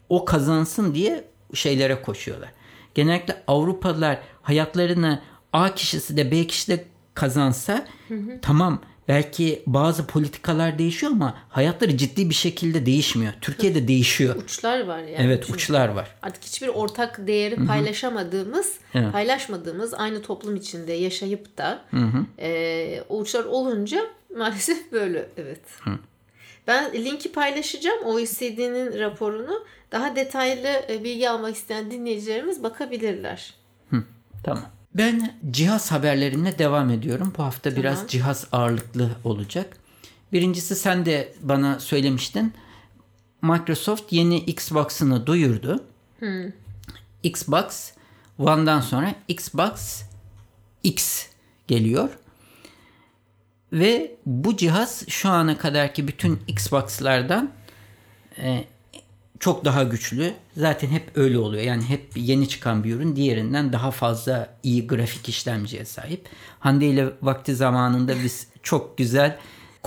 o 0.09 0.25
kazansın 0.25 0.95
diye 0.95 1.25
şeylere 1.55 2.03
koşuyorlar. 2.03 2.53
Genellikle 2.95 3.43
Avrupalılar 3.47 4.19
hayatlarını 4.43 5.23
A 5.53 5.75
kişisi 5.75 6.17
de 6.17 6.31
B 6.31 6.47
kişisi 6.47 6.73
de 6.73 6.85
kazansa 7.15 7.87
hı 8.09 8.15
hı. 8.15 8.39
tamam 8.43 8.81
belki 9.09 9.63
bazı 9.67 10.07
politikalar 10.07 10.79
değişiyor 10.79 11.13
ama 11.13 11.39
hayatları 11.49 11.97
ciddi 11.97 12.31
bir 12.31 12.35
şekilde 12.35 12.87
değişmiyor. 12.87 13.33
Türkiye'de 13.41 13.89
değişiyor. 13.89 14.37
Uçlar 14.37 14.87
var 14.87 14.99
yani. 14.99 15.17
Evet 15.19 15.43
çünkü. 15.47 15.57
uçlar 15.57 15.89
var. 15.89 16.17
Artık 16.23 16.43
hiçbir 16.45 16.69
ortak 16.69 17.27
değeri 17.27 17.67
paylaşamadığımız, 17.67 18.75
evet. 18.95 19.13
paylaşmadığımız 19.13 19.95
aynı 19.95 20.23
toplum 20.23 20.57
içinde 20.57 20.93
yaşayıp 20.93 21.59
da 21.59 21.85
E, 22.39 23.03
o 23.09 23.19
uçlar 23.19 23.45
olunca 23.45 24.01
maalesef 24.37 24.93
böyle 24.93 25.29
evet. 25.37 25.61
Hı. 25.81 25.91
Ben 26.67 26.93
linki 26.93 27.33
paylaşacağım 27.33 28.05
OECD'nin 28.05 28.99
raporunu. 28.99 29.65
Daha 29.93 30.17
detaylı 30.17 30.83
e, 30.89 31.05
bilgi 31.05 31.31
almak 31.31 31.57
isteyen 31.57 31.91
dinleyicilerimiz 31.91 32.63
bakabilirler. 32.63 33.55
Hı, 33.91 34.03
tamam. 34.43 34.65
Ben 34.95 35.35
cihaz 35.51 35.93
haberlerine 35.93 36.59
devam 36.59 36.91
ediyorum. 36.91 37.33
Bu 37.39 37.43
hafta 37.43 37.71
tamam. 37.71 37.83
biraz 37.83 38.05
cihaz 38.09 38.47
ağırlıklı 38.53 39.11
olacak. 39.25 39.77
Birincisi 40.33 40.77
sen 40.77 41.07
de 41.07 41.35
bana 41.43 41.81
söylemiştin. 41.81 42.53
Microsoft 43.43 44.13
yeni 44.13 44.39
Xbox'ını 44.39 45.27
duyurdu. 45.27 45.85
Hmm. 46.19 46.53
Xbox 47.23 47.93
One'dan 48.39 48.81
sonra 48.81 49.15
Xbox 49.29 50.03
X 50.83 51.27
geliyor. 51.67 52.11
Ve 53.73 54.17
bu 54.27 54.57
cihaz 54.57 55.09
şu 55.09 55.29
ana 55.29 55.59
kadarki 55.59 56.09
bütün 56.09 56.41
Xbox'lardan 56.47 57.51
e, 58.39 58.65
çok 59.41 59.65
daha 59.65 59.83
güçlü. 59.83 60.33
Zaten 60.57 60.89
hep 60.89 61.11
öyle 61.15 61.39
oluyor. 61.39 61.63
Yani 61.63 61.85
hep 61.85 62.11
yeni 62.17 62.49
çıkan 62.49 62.85
bir 62.85 62.95
ürün 62.95 63.17
diğerinden 63.17 63.73
daha 63.73 63.91
fazla 63.91 64.49
iyi 64.63 64.87
grafik 64.87 65.29
işlemciye 65.29 65.85
sahip. 65.85 66.29
Hande 66.59 66.87
ile 66.87 67.09
vakti 67.23 67.55
zamanında 67.55 68.15
biz 68.25 68.47
çok 68.63 68.99
güzel 68.99 69.39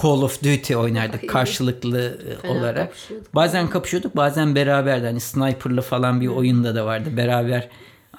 Call 0.01 0.21
of 0.21 0.43
Duty 0.43 0.75
oynardık 0.75 1.29
karşılıklı 1.29 2.21
e, 2.27 2.41
Fena 2.41 2.51
olarak. 2.51 2.87
Kapışıyorduk. 2.89 3.35
Bazen 3.35 3.69
kapışıyorduk 3.69 4.15
bazen 4.15 4.55
beraberdi. 4.55 5.05
Hani 5.05 5.19
sniperlı 5.19 5.81
falan 5.81 6.21
bir 6.21 6.27
oyunda 6.27 6.75
da 6.75 6.85
vardı. 6.85 7.17
Beraber 7.17 7.69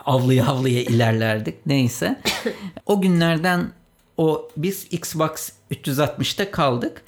avlıya 0.05 0.47
avlıya 0.47 0.83
ilerlerdik. 0.83 1.67
Neyse. 1.67 2.21
o 2.87 3.01
günlerden 3.01 3.73
o 4.21 4.49
biz 4.57 4.87
Xbox 4.91 5.53
360'ta 5.71 6.51
kaldık. 6.51 7.03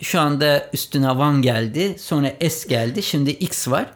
Şu 0.00 0.20
anda 0.20 0.70
üstüne 0.72 1.10
One 1.10 1.40
geldi. 1.40 1.96
Sonra 1.98 2.32
S 2.48 2.68
geldi. 2.68 3.02
Şimdi 3.02 3.30
X 3.30 3.68
var. 3.68 3.92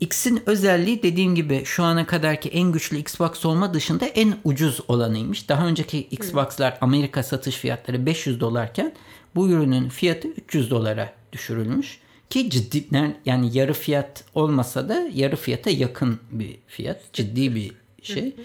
X'in 0.00 0.42
özelliği 0.46 1.02
dediğim 1.02 1.34
gibi 1.34 1.64
şu 1.64 1.84
ana 1.84 2.06
kadarki 2.06 2.48
en 2.48 2.72
güçlü 2.72 2.98
Xbox 2.98 3.46
olma 3.46 3.74
dışında 3.74 4.06
en 4.06 4.34
ucuz 4.44 4.80
olanıymış. 4.88 5.48
Daha 5.48 5.66
önceki 5.66 5.98
Xbox'lar 5.98 6.78
Amerika 6.80 7.22
satış 7.22 7.56
fiyatları 7.56 8.06
500 8.06 8.40
dolarken 8.40 8.92
bu 9.34 9.48
ürünün 9.48 9.88
fiyatı 9.88 10.28
300 10.28 10.70
dolara 10.70 11.12
düşürülmüş. 11.32 11.98
Ki 12.30 12.50
ciddi 12.50 12.84
yani 13.24 13.58
yarı 13.58 13.72
fiyat 13.72 14.24
olmasa 14.34 14.88
da 14.88 15.08
yarı 15.14 15.36
fiyata 15.36 15.70
yakın 15.70 16.20
bir 16.30 16.56
fiyat. 16.66 17.12
Ciddi 17.12 17.54
bir 17.54 17.72
şey. 18.02 18.36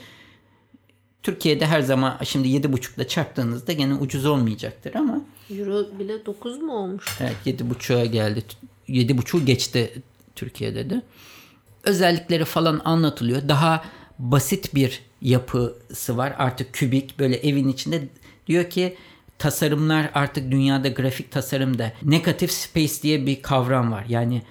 Türkiye'de 1.30 1.66
her 1.66 1.82
zaman 1.82 2.18
şimdi 2.24 2.48
7,5'la 2.48 3.08
çarptığınızda 3.08 3.74
gene 3.74 3.94
ucuz 3.94 4.26
olmayacaktır 4.26 4.96
ama. 4.96 5.22
Euro 5.50 6.00
bile 6.00 6.26
9 6.26 6.62
mu 6.62 6.74
olmuş? 6.74 7.06
Evet 7.20 7.36
7,5'a 7.46 8.06
geldi. 8.06 8.44
7,5'u 8.90 9.46
geçti 9.46 10.02
Türkiye'de 10.36 10.90
de. 10.90 11.02
Özellikleri 11.84 12.46
falan 12.46 12.82
anlatılıyor. 12.86 13.50
Daha 13.50 13.84
basit 14.20 14.76
bir 14.76 15.02
yapısı 15.22 16.18
var. 16.18 16.36
Artık 16.38 16.74
kübik 16.74 17.20
böyle 17.20 17.36
evin 17.36 17.68
içinde 17.68 18.08
diyor 18.48 18.70
ki 18.70 18.98
tasarımlar 19.40 20.10
artık 20.14 20.52
dünyada 20.52 20.88
grafik 20.88 21.32
tasarımda 21.32 21.92
negatif 22.04 22.52
space 22.52 23.02
diye 23.02 23.26
bir 23.26 23.42
kavram 23.42 23.92
var. 23.92 24.06
Yani 24.10 24.42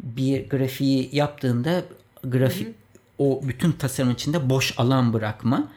bir 0.00 0.48
grafiği 0.48 1.08
yaptığında 1.12 1.82
grafik 2.24 2.66
hı 2.66 2.70
hı. 2.70 2.74
o 3.18 3.40
bütün 3.42 3.72
tasarım 3.72 4.10
içinde 4.10 4.50
boş 4.50 4.74
alan 4.76 5.12
bırakma. 5.12 5.68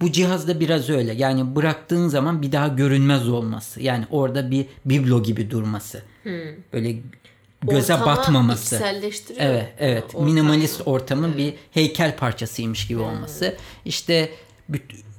Bu 0.00 0.12
cihazda 0.12 0.60
biraz 0.60 0.90
öyle. 0.90 1.12
Yani 1.12 1.56
bıraktığın 1.56 2.08
zaman 2.08 2.42
bir 2.42 2.52
daha 2.52 2.68
görünmez 2.68 3.28
olması. 3.28 3.82
Yani 3.82 4.04
orada 4.10 4.50
bir 4.50 4.66
biblo 4.84 5.22
gibi 5.22 5.50
durması. 5.50 6.02
Hmm. 6.22 6.32
Böyle 6.72 6.96
göze 7.62 7.94
Ortama 7.94 8.16
batmaması. 8.16 8.76
Evet, 9.38 9.74
evet. 9.78 10.04
Ortam. 10.04 10.24
Minimalist 10.24 10.82
ortamın 10.86 11.28
evet. 11.28 11.38
bir 11.38 11.54
heykel 11.70 12.16
parçasıymış 12.16 12.86
gibi 12.86 12.98
hmm. 12.98 13.06
olması. 13.06 13.56
İşte 13.84 14.30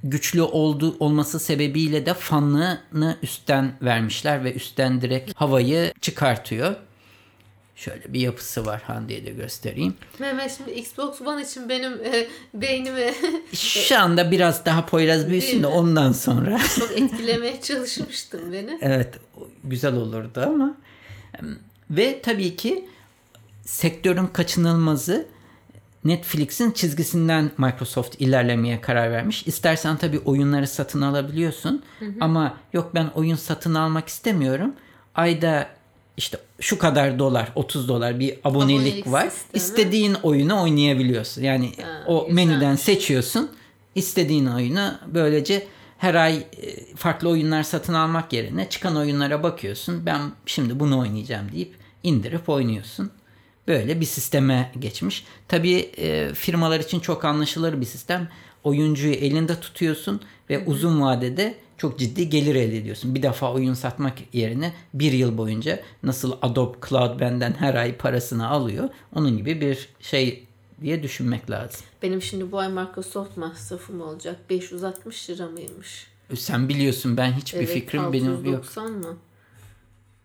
güçlü 0.03 0.41
oldu 0.41 0.95
olması 1.00 1.39
sebebiyle 1.39 2.05
de 2.05 2.13
fanını 2.13 3.17
üstten 3.24 3.71
vermişler 3.81 4.43
ve 4.43 4.53
üstten 4.53 5.01
direkt 5.01 5.31
havayı 5.36 5.93
çıkartıyor. 6.01 6.75
Şöyle 7.79 8.13
bir 8.13 8.19
yapısı 8.19 8.65
var 8.65 8.81
Hande'ye 8.81 9.25
de 9.25 9.29
göstereyim. 9.29 9.93
Mehmet 10.19 10.57
şimdi 10.57 10.71
Xbox 10.71 11.21
One 11.21 11.41
için 11.41 11.69
benim 11.69 11.93
e, 11.93 12.27
beynimi... 12.53 13.13
Şu 13.53 13.98
anda 14.00 14.31
biraz 14.31 14.65
daha 14.65 14.86
Poyraz 14.86 15.29
büyüsün 15.29 15.63
de 15.63 15.67
ondan 15.67 16.12
sonra. 16.12 16.59
Çok 16.79 16.91
etkilemeye 16.91 17.62
çalışmıştım 17.62 18.53
beni. 18.53 18.77
evet 18.81 19.13
güzel 19.63 19.95
olurdu 19.95 20.43
ama. 20.48 20.77
Ve 21.89 22.21
tabii 22.21 22.55
ki 22.55 22.86
sektörün 23.62 24.27
kaçınılmazı 24.27 25.27
Netflix'in 26.03 26.71
çizgisinden 26.71 27.51
Microsoft 27.57 28.21
ilerlemeye 28.21 28.81
karar 28.81 29.12
vermiş. 29.12 29.48
İstersen 29.48 29.98
tabii 29.98 30.19
oyunları 30.19 30.67
satın 30.67 31.01
alabiliyorsun. 31.01 31.83
Hı 32.00 32.05
hı. 32.05 32.13
Ama 32.21 32.57
yok 32.74 32.91
ben 32.95 33.07
oyun 33.15 33.36
satın 33.36 33.75
almak 33.75 34.07
istemiyorum. 34.07 34.74
Ayda 35.15 35.78
işte 36.19 36.38
şu 36.59 36.79
kadar 36.79 37.19
dolar 37.19 37.51
30 37.55 37.88
dolar 37.88 38.19
bir 38.19 38.35
abonelik, 38.43 38.77
abonelik 38.77 39.11
var. 39.11 39.29
Sistemi. 39.29 39.57
İstediğin 39.57 40.13
oyunu 40.13 40.61
oynayabiliyorsun. 40.61 41.41
Yani 41.41 41.71
ha, 41.81 42.03
o 42.07 42.27
güzelmiş. 42.27 42.35
menüden 42.35 42.75
seçiyorsun. 42.75 43.51
istediğin 43.95 44.45
oyunu 44.45 44.93
böylece 45.07 45.67
her 45.97 46.15
ay 46.15 46.38
e, 46.38 46.95
farklı 46.95 47.29
oyunlar 47.29 47.63
satın 47.63 47.93
almak 47.93 48.33
yerine 48.33 48.69
çıkan 48.69 48.97
oyunlara 48.97 49.43
bakıyorsun. 49.43 50.05
Ben 50.05 50.21
şimdi 50.45 50.79
bunu 50.79 50.99
oynayacağım 50.99 51.51
deyip 51.51 51.73
indirip 52.03 52.49
oynuyorsun. 52.49 53.11
Böyle 53.67 53.99
bir 54.01 54.05
sisteme 54.05 54.71
geçmiş. 54.79 55.25
Tabii 55.47 55.91
e, 55.97 56.33
firmalar 56.33 56.79
için 56.79 56.99
çok 56.99 57.25
anlaşılır 57.25 57.81
bir 57.81 57.85
sistem. 57.85 58.29
Oyuncuyu 58.63 59.13
elinde 59.13 59.59
tutuyorsun 59.59 60.21
ve 60.49 60.65
uzun 60.65 61.01
vadede 61.01 61.55
çok 61.79 62.00
ciddi 62.00 62.29
gelir 62.29 62.55
elde 62.55 62.77
ediyorsun. 62.77 63.15
Bir 63.15 63.24
defa 63.24 63.53
oyun 63.53 63.74
satmak 63.74 64.17
yerine 64.33 64.74
bir 64.93 65.12
yıl 65.12 65.38
boyunca 65.38 65.79
nasıl 66.03 66.38
Adobe 66.41 66.77
Cloud 66.89 67.19
benden 67.19 67.53
her 67.53 67.75
ay 67.75 67.98
parasını 67.98 68.50
alıyor. 68.50 68.89
Onun 69.15 69.38
gibi 69.38 69.62
bir 69.62 69.89
şey 70.01 70.48
diye 70.81 71.03
düşünmek 71.03 71.50
lazım. 71.50 71.81
Benim 72.03 72.21
şimdi 72.21 72.51
bu 72.51 72.59
ay 72.59 72.69
Microsoft 72.69 73.38
masrafım 73.38 74.01
olacak. 74.01 74.39
560 74.50 75.29
lira 75.29 75.48
mıymış? 75.48 76.07
Sen 76.36 76.69
biliyorsun 76.69 77.17
ben 77.17 77.31
hiçbir 77.31 77.59
evet, 77.59 77.69
fikrim 77.69 78.13
benim 78.13 78.45
yok. 78.45 78.77
mı? 78.77 79.17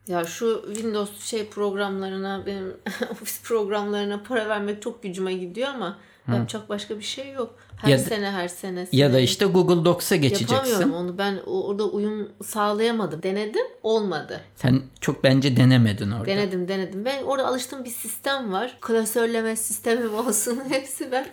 Ya 0.09 0.25
şu 0.25 0.65
Windows 0.75 1.21
şey 1.21 1.47
programlarına 1.47 2.47
benim 2.47 2.77
ofis 3.11 3.43
programlarına 3.43 4.23
para 4.23 4.49
vermek 4.49 4.83
çok 4.83 5.03
gücüme 5.03 5.35
gidiyor 5.35 5.69
ama 5.69 5.99
Hı. 6.27 6.33
yapacak 6.33 6.69
başka 6.69 6.99
bir 6.99 7.03
şey 7.05 7.33
yok. 7.33 7.55
Her 7.77 7.89
ya 7.89 7.99
sene 7.99 8.31
her 8.31 8.49
sene. 8.49 8.87
Ya 8.93 9.13
da 9.13 9.21
işte 9.21 9.45
Google 9.45 9.85
Docs'a 9.85 10.17
geçeceksin. 10.17 10.55
Yapamıyorum 10.55 10.95
onu. 10.95 11.19
Ben 11.19 11.39
orada 11.47 11.85
uyum 11.85 12.29
sağlayamadım. 12.45 13.23
Denedim 13.23 13.67
olmadı. 13.83 14.41
Sen 14.57 14.83
çok 15.01 15.25
bence 15.25 15.57
denemedin 15.57 16.11
orada. 16.11 16.27
Denedim 16.27 16.69
denedim. 16.69 17.05
Ben 17.05 17.23
orada 17.23 17.47
alıştığım 17.47 17.85
bir 17.85 17.91
sistem 17.91 18.53
var. 18.53 18.77
Klasörleme 18.81 19.57
sistemim 19.57 20.15
olsun. 20.27 20.61
Hepsi 20.69 21.13
ben 21.13 21.27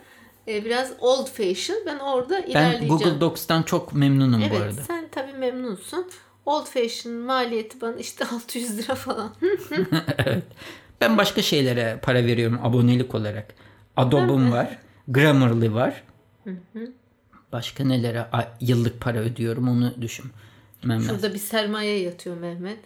e, 0.48 0.66
biraz 0.66 0.92
old 1.00 1.28
fashion. 1.28 1.78
Ben 1.86 2.00
orada 2.00 2.34
ben 2.38 2.52
ilerleyeceğim. 2.52 2.82
Ben 2.82 2.98
Google 2.98 3.22
Docs'tan 3.22 3.64
çok 3.64 3.94
memnunum 3.94 4.42
evet, 4.42 4.52
bu 4.52 4.56
arada. 4.56 4.74
Evet 4.74 4.86
sen 4.88 5.06
tabii 5.12 5.34
memnunsun. 5.34 6.10
Old 6.46 6.66
fashion 6.66 7.16
maliyeti 7.16 7.82
bana 7.82 7.96
işte 7.96 8.26
600 8.34 8.78
lira 8.78 8.96
falan. 8.96 9.36
evet. 10.18 10.44
Ben 11.02 11.18
başka 11.18 11.42
şeylere 11.42 12.00
para 12.02 12.26
veriyorum 12.26 12.60
abonelik 12.64 13.16
olarak. 13.16 13.56
Adobe'um 13.98 14.52
var. 14.52 14.78
Grammarly 15.08 15.74
var. 15.74 16.04
Başka 17.52 17.84
nelere 17.84 18.28
yıllık 18.62 19.02
para 19.02 19.18
ödüyorum 19.20 19.68
onu 19.68 20.02
düşün. 20.02 20.32
Mehmet. 20.84 21.10
Şurada 21.10 21.34
bir 21.34 21.40
sermaye 21.40 22.00
yatıyor 22.00 22.38
Mehmet. 22.38 22.80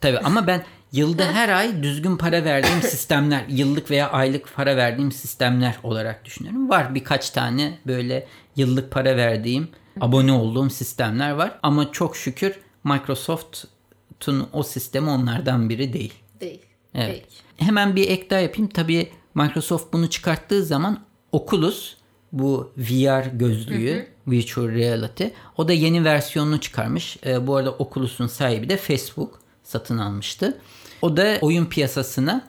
Tabii 0.00 0.18
ama 0.24 0.46
ben 0.46 0.64
yılda 0.92 1.32
her 1.32 1.48
ay 1.48 1.82
düzgün 1.82 2.16
para 2.16 2.44
verdiğim 2.44 2.82
sistemler, 2.82 3.44
yıllık 3.48 3.90
veya 3.90 4.10
aylık 4.10 4.54
para 4.54 4.76
verdiğim 4.76 5.12
sistemler 5.12 5.78
olarak 5.82 6.24
düşünüyorum. 6.24 6.68
Var 6.68 6.94
birkaç 6.94 7.30
tane 7.30 7.78
böyle 7.86 8.26
yıllık 8.56 8.90
para 8.90 9.16
verdiğim, 9.16 9.68
abone 10.00 10.32
olduğum 10.32 10.70
sistemler 10.70 11.30
var. 11.30 11.58
Ama 11.62 11.92
çok 11.92 12.16
şükür 12.16 12.60
Microsoft'un 12.84 14.48
o 14.52 14.62
sistemi 14.62 15.10
onlardan 15.10 15.68
biri 15.68 15.92
değil. 15.92 16.14
Değil. 16.40 16.62
Evet. 16.94 17.24
Peki. 17.56 17.66
Hemen 17.66 17.96
bir 17.96 18.08
ek 18.08 18.30
daha 18.30 18.40
yapayım. 18.40 18.70
Tabii 18.70 19.10
Microsoft 19.34 19.92
bunu 19.92 20.10
çıkarttığı 20.10 20.64
zaman 20.64 20.98
Oculus 21.32 21.94
bu 22.32 22.72
VR 22.76 23.26
gözlüğü, 23.26 23.94
hı 23.94 24.00
hı. 24.00 24.06
Virtual 24.30 24.68
Reality. 24.68 25.24
O 25.56 25.68
da 25.68 25.72
yeni 25.72 26.04
versiyonunu 26.04 26.60
çıkarmış. 26.60 27.16
E, 27.26 27.46
bu 27.46 27.56
arada 27.56 27.70
Oculus'un 27.70 28.26
sahibi 28.26 28.68
de 28.68 28.76
Facebook 28.76 29.40
satın 29.62 29.98
almıştı. 29.98 30.58
O 31.02 31.16
da 31.16 31.38
oyun 31.40 31.66
piyasasına 31.66 32.48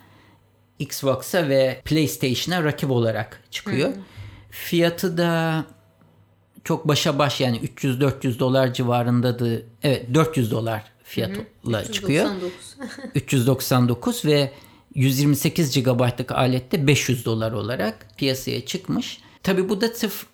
Xbox'a 0.80 1.50
ve 1.50 1.82
PlayStation'a 1.86 2.64
rakip 2.64 2.92
olarak 2.92 3.44
çıkıyor. 3.52 3.90
Hı 3.90 3.94
hı. 3.94 4.00
Fiyatı 4.50 5.18
da 5.18 5.66
çok 6.64 6.88
başa 6.88 7.20
baş 7.20 7.42
yani 7.42 7.60
300-400 7.60 8.40
dolar 8.40 8.74
civarındadı. 8.74 9.66
Evet 9.84 10.14
400 10.14 10.52
dolar 10.52 10.84
fiyatla 11.04 11.80
hı 11.80 11.88
hı. 11.88 11.92
çıkıyor. 11.92 12.30
399 13.16 14.26
ve 14.26 14.52
128 14.96 15.84
GB'lık 15.84 16.32
alette 16.32 16.88
500 16.88 17.26
dolar 17.26 17.52
olarak 17.52 18.08
piyasaya 18.18 18.66
çıkmış. 18.66 19.20
Tabi 19.44 19.70
bu 19.70 19.82
da 19.82 19.88
sırf 19.88 20.26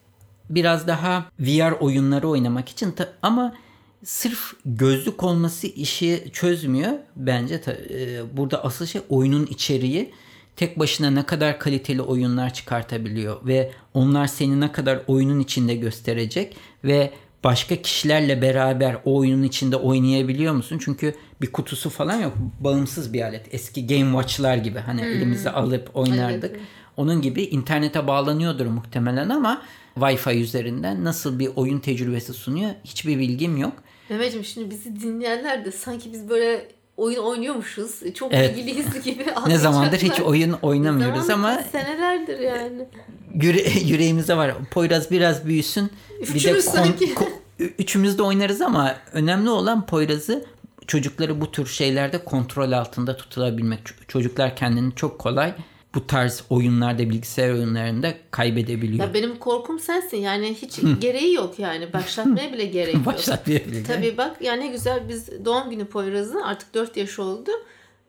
biraz 0.50 0.88
daha 0.88 1.32
VR 1.40 1.72
oyunları 1.72 2.30
oynamak 2.30 2.70
için 2.70 2.96
ama 3.22 3.56
sırf 4.04 4.54
gözlük 4.66 5.24
olması 5.24 5.68
işi 5.68 6.30
çözmüyor. 6.34 6.94
Bence 7.16 7.62
e, 7.90 8.38
burada 8.38 8.64
asıl 8.64 8.86
şey 8.86 9.02
oyunun 9.10 9.46
içeriği 9.46 10.14
tek 10.56 10.80
başına 10.80 11.10
ne 11.10 11.26
kadar 11.26 11.60
kaliteli 11.60 12.02
oyunlar 12.02 12.54
çıkartabiliyor 12.54 13.46
ve 13.48 13.72
onlar 13.94 14.28
seni 14.28 14.60
ne 14.60 14.72
kadar 14.72 15.00
oyunun 15.08 15.40
içinde 15.40 15.76
gösterecek 15.76 16.56
ve 16.84 17.12
başka 17.44 17.76
kişilerle 17.76 18.42
beraber 18.42 18.98
o 19.06 19.18
oyunun 19.18 19.44
içinde 19.44 19.76
oynayabiliyor 19.76 20.54
musun? 20.54 20.78
Çünkü 20.82 21.16
bir 21.42 21.52
kutusu 21.52 21.90
falan 21.90 22.22
yok. 22.22 22.34
Bağımsız 22.60 23.14
bir 23.14 23.22
alet. 23.22 23.54
Eski 23.54 23.88
Game 23.88 24.12
Watch'lar 24.12 24.58
gibi 24.58 24.80
hani 24.80 25.02
hmm. 25.02 25.08
elimize 25.08 25.50
alıp 25.50 25.90
oynardık. 25.94 26.52
Evet. 26.52 26.62
Onun 26.98 27.22
gibi 27.22 27.44
internete 27.44 28.08
bağlanıyordur 28.08 28.66
muhtemelen 28.66 29.30
ama 29.30 29.62
Wi-Fi 29.96 30.40
üzerinden 30.40 31.04
nasıl 31.04 31.40
bir 31.40 31.50
oyun 31.56 31.80
tecrübesi 31.80 32.34
sunuyor 32.34 32.72
hiçbir 32.84 33.20
bilgim 33.20 33.58
yok. 33.58 33.74
Mehmetciğim 34.10 34.46
şimdi 34.46 34.70
bizi 34.70 35.00
dinleyenler 35.00 35.66
de 35.66 35.72
sanki 35.72 36.14
biz 36.14 36.30
böyle 36.30 36.68
oyun 36.98 37.24
oynuyormuşuz. 37.24 38.14
Çok 38.14 38.34
evet. 38.34 38.58
ilgiliyiz 38.58 39.04
gibi 39.04 39.26
Ne 39.48 39.58
zamandır 39.58 39.98
hiç 39.98 40.20
oyun 40.20 40.52
oynamıyoruz 40.52 41.30
ama 41.30 41.64
senelerdir 41.72 42.40
yani. 42.40 42.88
Yüre 43.34 43.70
yüreğimizde 43.86 44.38
var. 44.38 44.54
Poyraz 44.72 45.12
biraz 45.12 45.46
büyüsün. 45.46 45.92
Üçümüz 46.22 46.46
bir 46.46 46.54
de 46.54 46.62
sanki. 46.62 47.16
üçümüz 47.60 48.18
de 48.18 48.24
oynarız 48.24 48.62
ama 48.62 48.96
önemli 49.14 49.50
olan 49.50 49.86
Poyraz'ı 49.86 50.46
çocukları 50.88 51.42
bu 51.42 51.52
tür 51.52 51.66
şeylerde 51.66 52.24
kontrol 52.24 52.72
altında 52.72 53.18
tutulabilmek. 53.18 53.80
Çocuklar 54.08 54.56
kendini 54.56 54.96
çok 54.96 55.20
kolay 55.20 55.54
bu 55.96 56.08
tarz 56.08 56.44
oyunlarda 56.50 57.00
bilgisayar 57.10 57.50
oyunlarında 57.52 58.14
kaybedebiliyor. 58.32 59.08
Ya 59.08 59.14
benim 59.14 59.40
korkum 59.40 59.80
sensin. 59.80 60.18
Yani 60.18 60.54
hiç 60.54 60.80
gereği 61.00 61.34
yok 61.34 61.60
yani. 61.60 61.94
Başlatmaya 61.94 62.54
bile 62.54 62.66
gerek 62.66 62.94
yok. 62.94 63.06
Başlatmaya 63.06 63.60
bile. 63.66 63.84
Tabii 63.84 64.18
bak 64.18 64.38
yani 64.42 64.62
ne 64.64 64.68
güzel 64.68 65.10
biz 65.10 65.46
doğum 65.46 65.70
günü 65.70 65.86
Poyraz'ın 65.86 66.42
artık 66.42 66.74
4 66.74 66.98
yaş 66.98 67.20
oldu. 67.20 67.52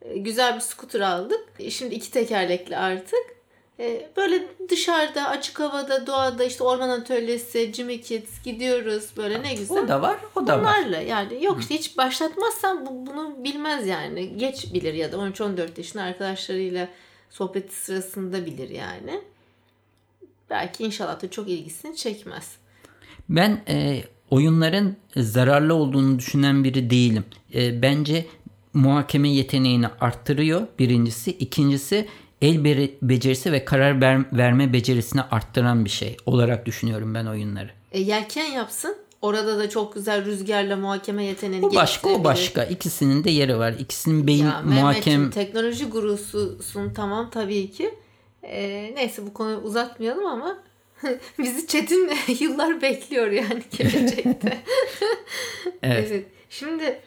Ee, 0.03 0.19
güzel 0.19 0.55
bir 0.55 0.61
skuter 0.61 1.01
aldık. 1.01 1.41
Şimdi 1.71 1.95
iki 1.95 2.11
tekerlekli 2.11 2.77
artık. 2.77 3.38
Ee, 3.81 4.11
böyle 4.17 4.43
dışarıda, 4.69 5.29
açık 5.29 5.61
havada, 5.61 6.07
doğada 6.07 6.45
işte 6.45 6.64
orman 6.64 6.88
atölyesi, 6.88 7.73
Jimmy 7.73 8.01
Kids 8.01 8.43
gidiyoruz 8.45 9.05
böyle 9.17 9.43
ne 9.43 9.55
güzel. 9.55 9.85
O 9.85 9.88
da 9.88 10.03
var, 10.03 10.17
o 10.37 10.47
da 10.47 10.61
Bunlarla 10.61 10.97
var. 10.97 11.03
yani 11.03 11.45
yok 11.45 11.61
işte 11.61 11.75
hiç 11.75 11.97
başlatmazsan 11.99 12.87
bu, 12.87 13.07
bunu 13.07 13.45
bilmez 13.45 13.87
yani. 13.87 14.37
Geç 14.37 14.75
bilir 14.75 14.95
ya 14.95 15.12
da 15.12 15.17
13-14 15.17 15.69
yaşında 15.77 16.03
arkadaşlarıyla 16.03 16.88
sohbeti 17.31 17.75
sırasında 17.75 18.47
bilir 18.47 18.69
yani. 18.69 19.21
Belki 20.51 20.85
inşallah 20.85 21.23
da 21.23 21.31
çok 21.31 21.49
ilgisini 21.49 21.97
çekmez. 21.97 22.57
Ben 23.29 23.62
e, 23.69 24.03
oyunların 24.31 24.97
zararlı 25.17 25.75
olduğunu 25.75 26.19
düşünen 26.19 26.64
biri 26.64 26.91
değilim. 26.91 27.25
E, 27.55 27.83
bence 27.83 28.27
muhakeme 28.75 29.29
yeteneğini 29.29 29.87
arttırıyor 30.01 30.67
birincisi. 30.79 31.31
İkincisi 31.31 32.09
el 32.43 32.64
becerisi 33.03 33.53
ve 33.53 33.64
karar 33.64 34.01
verme 34.33 34.73
becerisini 34.73 35.23
arttıran 35.23 35.85
bir 35.85 35.91
şey 35.91 36.17
olarak 36.27 36.67
düşünüyorum 36.67 37.14
ben 37.14 37.27
oyunları. 37.27 37.71
E, 37.93 38.01
yelken 38.01 38.45
yapsın. 38.45 38.97
Orada 39.22 39.59
da 39.59 39.70
çok 39.70 39.94
güzel 39.94 40.24
rüzgarla 40.24 40.76
muhakeme 40.76 41.24
yeteneğini 41.24 41.66
O 41.66 41.74
başka 41.74 42.09
o 42.09 42.24
başka. 42.24 42.64
İkisinin 42.64 43.24
de 43.24 43.31
yeri 43.31 43.59
var. 43.59 43.74
İkisinin 43.78 44.26
beyin 44.26 44.44
ya, 44.44 44.62
muhakem... 44.64 45.31
teknoloji 45.31 45.85
gurususun 45.85 46.92
tamam 46.94 47.31
tabii 47.31 47.70
ki. 47.70 47.94
Ee, 48.42 48.92
neyse 48.94 49.26
bu 49.26 49.35
konuyu 49.35 49.57
uzatmayalım 49.57 50.26
ama 50.26 50.59
bizi 51.38 51.66
çetin 51.66 52.11
yıllar 52.40 52.83
bekliyor 52.83 53.31
yani 53.31 53.62
gelecekte. 53.78 54.59
evet. 55.83 56.09
evet. 56.11 56.26
Şimdi 56.50 57.00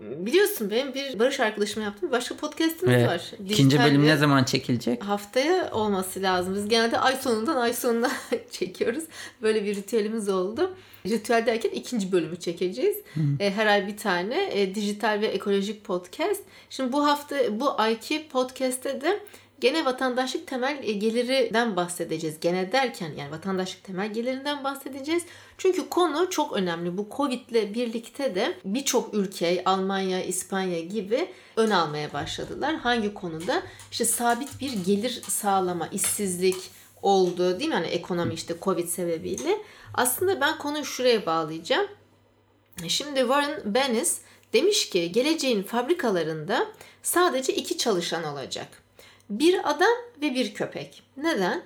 biliyorsun 0.00 0.70
benim 0.70 0.94
bir 0.94 1.18
Barış 1.18 1.40
arkadaşımla 1.40 1.84
yaptığım 1.84 2.10
başka 2.10 2.36
podcastimiz 2.36 2.94
evet. 2.94 3.08
var. 3.08 3.20
Dijital 3.30 3.50
İkinci 3.50 3.78
bölüm 3.78 4.06
ne 4.06 4.16
zaman 4.16 4.44
çekilecek? 4.44 5.04
Haftaya 5.04 5.70
olması 5.72 6.22
lazım. 6.22 6.54
Biz 6.54 6.68
genelde 6.68 6.98
ay 6.98 7.16
sonundan 7.16 7.56
ay 7.56 7.72
sonuna 7.72 8.10
çekiyoruz. 8.50 9.04
Böyle 9.42 9.64
bir 9.64 9.76
ritüelimiz 9.76 10.28
oldu. 10.28 10.74
Ritüel 11.06 11.46
derken 11.46 11.70
ikinci 11.70 12.12
bölümü 12.12 12.36
çekeceğiz. 12.36 12.96
E, 13.40 13.50
her 13.50 13.66
ay 13.66 13.86
bir 13.86 13.96
tane 13.96 14.60
e, 14.60 14.74
dijital 14.74 15.20
ve 15.20 15.26
ekolojik 15.26 15.84
podcast. 15.84 16.42
Şimdi 16.70 16.92
bu 16.92 17.06
hafta 17.06 17.60
bu 17.60 17.80
ayki 17.80 18.28
podcast'te 18.28 19.00
de 19.00 19.20
Gene 19.62 19.84
vatandaşlık 19.84 20.46
temel 20.46 20.78
e, 20.82 20.92
gelirinden 20.92 21.76
bahsedeceğiz. 21.76 22.40
Gene 22.40 22.72
derken 22.72 23.10
yani 23.16 23.30
vatandaşlık 23.30 23.84
temel 23.84 24.12
gelirinden 24.12 24.64
bahsedeceğiz. 24.64 25.22
Çünkü 25.58 25.88
konu 25.88 26.30
çok 26.30 26.52
önemli. 26.52 26.98
Bu 26.98 27.08
Covid 27.16 27.48
ile 27.48 27.74
birlikte 27.74 28.34
de 28.34 28.58
birçok 28.64 29.14
ülke 29.14 29.62
Almanya, 29.64 30.24
İspanya 30.24 30.80
gibi 30.80 31.28
ön 31.56 31.70
almaya 31.70 32.12
başladılar. 32.12 32.74
Hangi 32.74 33.14
konuda? 33.14 33.62
İşte 33.90 34.04
sabit 34.04 34.60
bir 34.60 34.72
gelir 34.72 35.22
sağlama, 35.28 35.86
işsizlik 35.86 36.70
oldu 37.02 37.58
değil 37.58 37.70
mi? 37.70 37.74
Hani 37.74 37.86
ekonomi 37.86 38.34
işte 38.34 38.54
Covid 38.62 38.88
sebebiyle. 38.88 39.58
Aslında 39.94 40.40
ben 40.40 40.58
konuyu 40.58 40.84
şuraya 40.84 41.26
bağlayacağım. 41.26 41.86
Şimdi 42.88 43.20
Warren 43.20 43.74
Bennis 43.74 44.20
demiş 44.52 44.90
ki 44.90 45.12
geleceğin 45.12 45.62
fabrikalarında 45.62 46.66
sadece 47.02 47.54
iki 47.54 47.78
çalışan 47.78 48.24
olacak. 48.24 48.81
Bir 49.30 49.70
adam 49.70 49.92
ve 50.22 50.34
bir 50.34 50.54
köpek. 50.54 51.02
Neden? 51.16 51.62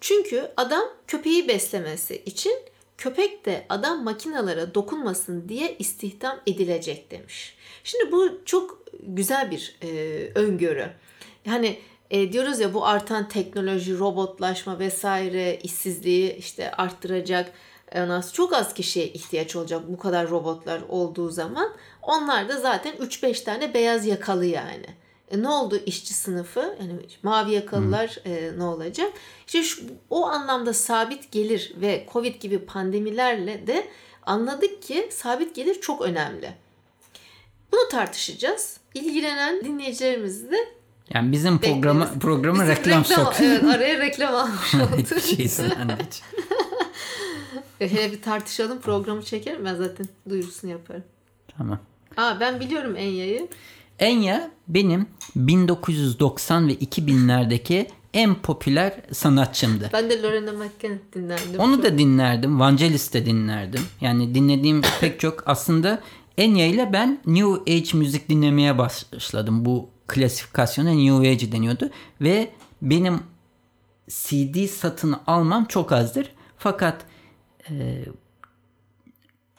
Çünkü 0.00 0.52
adam 0.56 0.84
köpeği 1.06 1.48
beslemesi 1.48 2.22
için 2.26 2.52
köpek 2.98 3.46
de 3.46 3.66
adam 3.68 4.04
makinalara 4.04 4.74
dokunmasın 4.74 5.48
diye 5.48 5.76
istihdam 5.78 6.40
edilecek 6.46 7.10
demiş. 7.10 7.56
Şimdi 7.84 8.12
bu 8.12 8.30
çok 8.44 8.84
güzel 9.02 9.50
bir 9.50 9.76
e, 9.82 9.88
öngörü. 10.34 10.90
Yani 11.44 11.78
e, 12.10 12.32
diyoruz 12.32 12.60
ya 12.60 12.74
bu 12.74 12.86
artan 12.86 13.28
teknoloji, 13.28 13.98
robotlaşma 13.98 14.78
vesaire 14.78 15.58
işsizliği 15.62 16.36
işte 16.36 16.70
arttıracak. 16.70 17.52
Ondan 17.94 18.24
çok 18.32 18.52
az 18.52 18.74
kişiye 18.74 19.06
ihtiyaç 19.06 19.56
olacak 19.56 19.82
bu 19.88 19.98
kadar 19.98 20.30
robotlar 20.30 20.80
olduğu 20.88 21.30
zaman. 21.30 21.72
Onlar 22.02 22.48
da 22.48 22.60
zaten 22.60 22.94
3-5 22.96 23.44
tane 23.44 23.74
beyaz 23.74 24.06
yakalı 24.06 24.44
yani. 24.44 24.86
E, 25.30 25.42
ne 25.42 25.48
oldu 25.48 25.80
işçi 25.86 26.14
sınıfı? 26.14 26.76
Yani 26.80 26.92
mavi 27.22 27.52
yakalılar 27.52 28.16
e, 28.24 28.58
ne 28.58 28.64
olacak? 28.64 29.12
İşte 29.46 29.62
şu, 29.62 29.82
o 30.10 30.26
anlamda 30.26 30.74
sabit 30.74 31.32
gelir 31.32 31.72
ve 31.76 32.06
Covid 32.12 32.42
gibi 32.42 32.58
pandemilerle 32.58 33.66
de 33.66 33.88
anladık 34.26 34.82
ki 34.82 35.08
sabit 35.12 35.54
gelir 35.54 35.80
çok 35.80 36.02
önemli. 36.02 36.52
Bunu 37.72 37.88
tartışacağız. 37.90 38.80
İlgilenen 38.94 39.64
dinleyicilerimiz 39.64 40.50
de 40.50 40.56
yani 41.14 41.32
bizim 41.32 41.58
programı 41.58 42.00
Bekleriz. 42.00 42.18
programı 42.20 42.62
bizim 42.62 42.68
reklam, 42.68 43.02
reklam 43.04 43.24
sok. 43.24 43.34
Evet 43.40 43.64
araya 43.64 43.98
reklam 43.98 44.34
almış 44.34 44.74
olduk. 44.74 45.22
Hele 47.78 48.12
bir 48.12 48.22
tartışalım 48.22 48.80
programı 48.80 49.22
çekerim 49.24 49.64
ben 49.64 49.74
zaten 49.74 50.06
duyurusunu 50.28 50.70
yaparım. 50.70 51.04
Tamam. 51.58 51.78
Aa 52.16 52.40
ben 52.40 52.60
biliyorum 52.60 52.96
Enya'yı. 52.96 53.48
Enya 53.98 54.50
benim 54.68 55.06
1990 55.36 56.68
ve 56.68 56.74
2000'lerdeki 56.74 57.86
en 58.14 58.34
popüler 58.34 59.00
sanatçımdı. 59.12 59.90
Ben 59.92 60.10
de 60.10 60.22
Lorena 60.22 60.52
McKenna 60.52 60.98
dinlerdim. 61.14 61.60
Onu 61.60 61.82
da 61.82 61.98
dinlerdim. 61.98 62.60
Vangelis 62.60 63.12
de 63.14 63.26
dinlerdim. 63.26 63.82
Yani 64.00 64.34
dinlediğim 64.34 64.82
pek 65.00 65.20
çok 65.20 65.42
aslında 65.46 66.00
Enya 66.38 66.66
ile 66.66 66.92
ben 66.92 67.18
New 67.26 67.72
Age 67.72 67.98
müzik 67.98 68.28
dinlemeye 68.28 68.78
başladım. 68.78 69.64
Bu 69.64 69.90
klasifikasyona 70.06 70.90
New 70.90 71.30
Age 71.30 71.52
deniyordu. 71.52 71.90
Ve 72.20 72.50
benim 72.82 73.20
CD 74.08 74.66
satın 74.66 75.16
almam 75.26 75.64
çok 75.64 75.92
azdır. 75.92 76.32
Fakat 76.58 77.04
e, 77.70 78.04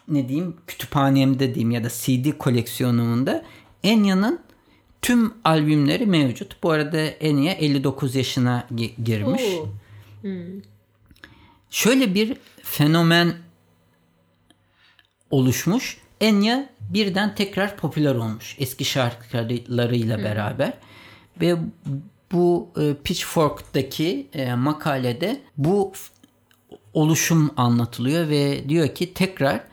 ne 0.07 0.27
diyeyim 0.29 0.55
kütüphanemde 0.67 1.55
diyeyim 1.55 1.71
ya 1.71 1.83
da 1.83 1.89
CD 1.89 2.37
koleksiyonumunda 2.37 3.45
Enya'nın 3.83 4.39
tüm 5.01 5.33
albümleri 5.43 6.05
mevcut. 6.05 6.63
Bu 6.63 6.71
arada 6.71 6.97
Enya 6.97 7.53
59 7.53 8.15
yaşına 8.15 8.67
girmiş. 9.03 9.43
Hmm. 10.21 10.61
Şöyle 11.69 12.13
bir 12.13 12.37
fenomen 12.63 13.33
oluşmuş. 15.31 15.97
Enya 16.21 16.69
birden 16.89 17.35
tekrar 17.35 17.77
popüler 17.77 18.15
olmuş 18.15 18.55
eski 18.59 18.85
şarkılarıyla 18.85 20.17
hmm. 20.17 20.23
beraber. 20.23 20.73
Ve 21.41 21.55
bu 22.31 22.69
e, 22.81 22.93
Pitchfork'taki 23.03 24.27
e, 24.33 24.53
makalede 24.55 25.41
bu 25.57 25.93
oluşum 26.93 27.51
anlatılıyor 27.57 28.29
ve 28.29 28.69
diyor 28.69 28.95
ki 28.95 29.13
tekrar 29.13 29.63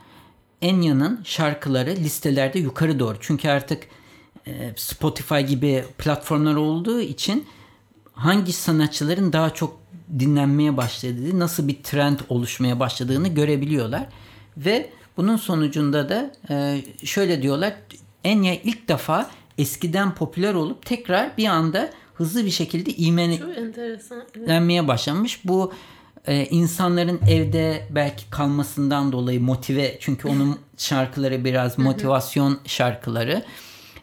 Enya'nın 0.61 1.21
şarkıları 1.23 1.89
listelerde 1.89 2.59
yukarı 2.59 2.99
doğru. 2.99 3.17
Çünkü 3.21 3.49
artık 3.49 3.87
Spotify 4.75 5.39
gibi 5.39 5.85
platformlar 5.97 6.55
olduğu 6.55 7.01
için 7.01 7.45
hangi 8.13 8.53
sanatçıların 8.53 9.33
daha 9.33 9.49
çok 9.49 9.79
dinlenmeye 10.19 10.77
başladığı, 10.77 11.39
nasıl 11.39 11.67
bir 11.67 11.83
trend 11.83 12.19
oluşmaya 12.29 12.79
başladığını 12.79 13.27
görebiliyorlar. 13.27 14.07
Ve 14.57 14.89
bunun 15.17 15.37
sonucunda 15.37 16.09
da 16.09 16.31
e, 16.49 16.81
şöyle 17.05 17.41
diyorlar. 17.41 17.73
Enya 18.23 18.55
ilk 18.55 18.87
defa 18.87 19.29
popüler 20.15 20.53
olup 20.53 20.85
tekrar 20.85 21.37
bir 21.37 21.45
anda 21.45 21.89
hızlı 22.13 22.45
bir 22.45 22.51
şekilde 22.51 22.91
ivmelenmeye 22.91 24.87
başlamış. 24.87 25.45
Bu 25.45 25.73
e, 26.27 26.45
insanların 26.45 27.19
evde 27.29 27.87
belki 27.89 28.29
kalmasından 28.29 29.11
dolayı 29.11 29.41
motive 29.41 29.97
çünkü 29.99 30.27
onun 30.27 30.59
şarkıları 30.77 31.45
biraz 31.45 31.77
motivasyon 31.77 32.59
şarkıları. 32.65 33.43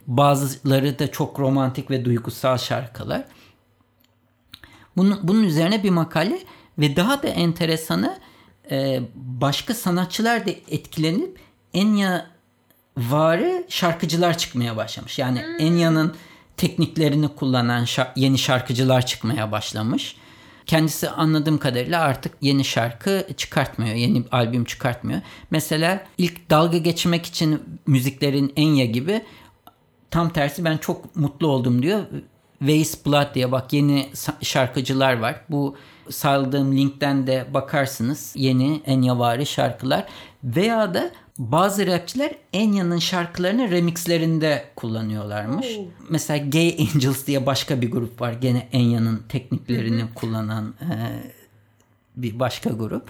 Bazıları 0.06 0.98
da 0.98 1.12
çok 1.12 1.40
romantik 1.40 1.90
ve 1.90 2.04
duygusal 2.04 2.58
şarkılar. 2.58 3.24
Bunun, 4.96 5.20
bunun 5.22 5.44
üzerine 5.44 5.82
bir 5.82 5.90
makale 5.90 6.38
ve 6.78 6.96
daha 6.96 7.22
da 7.22 7.28
enteresanı 7.28 8.18
e, 8.70 9.00
başka 9.14 9.74
sanatçılar 9.74 10.46
da 10.46 10.50
etkilenip 10.50 11.38
Enya 11.74 12.26
varı 12.96 13.64
şarkıcılar 13.68 14.38
çıkmaya 14.38 14.76
başlamış. 14.76 15.18
Yani 15.18 15.42
hmm. 15.42 15.66
Enya'nın 15.66 16.14
tekniklerini 16.56 17.28
kullanan 17.28 17.86
yeni 18.16 18.38
şarkıcılar 18.38 19.06
çıkmaya 19.06 19.52
başlamış. 19.52 20.16
Kendisi 20.66 21.10
anladığım 21.10 21.58
kadarıyla 21.58 22.00
artık 22.00 22.34
yeni 22.40 22.64
şarkı 22.64 23.26
çıkartmıyor. 23.36 23.94
Yeni 23.94 24.24
albüm 24.32 24.64
çıkartmıyor. 24.64 25.20
Mesela 25.50 26.06
ilk 26.18 26.50
dalga 26.50 26.78
geçmek 26.78 27.26
için 27.26 27.62
müziklerin 27.86 28.52
Enya 28.56 28.84
gibi 28.84 29.22
tam 30.14 30.30
tersi 30.30 30.64
ben 30.64 30.76
çok 30.76 31.16
mutlu 31.16 31.46
oldum 31.46 31.82
diyor. 31.82 32.02
Waste 32.58 33.10
Blood 33.10 33.34
diye 33.34 33.52
bak 33.52 33.72
yeni 33.72 34.08
şarkıcılar 34.42 35.18
var. 35.18 35.40
Bu 35.48 35.76
saldığım 36.10 36.76
linkten 36.76 37.26
de 37.26 37.46
bakarsınız 37.54 38.32
yeni 38.36 38.82
Enyavari 38.86 39.46
şarkılar. 39.46 40.06
Veya 40.44 40.94
da 40.94 41.10
bazı 41.38 41.86
rapçiler 41.86 42.34
Enya'nın 42.52 42.98
şarkılarını 42.98 43.70
remixlerinde 43.70 44.64
kullanıyorlarmış. 44.76 45.66
Oo. 45.78 45.84
Mesela 46.08 46.46
Gay 46.46 46.76
Angels 46.94 47.26
diye 47.26 47.46
başka 47.46 47.80
bir 47.80 47.90
grup 47.90 48.20
var. 48.20 48.32
Gene 48.32 48.68
Enya'nın 48.72 49.22
tekniklerini 49.28 50.04
kullanan 50.14 50.74
e, 50.80 50.94
bir 52.16 52.38
başka 52.40 52.70
grup. 52.70 53.08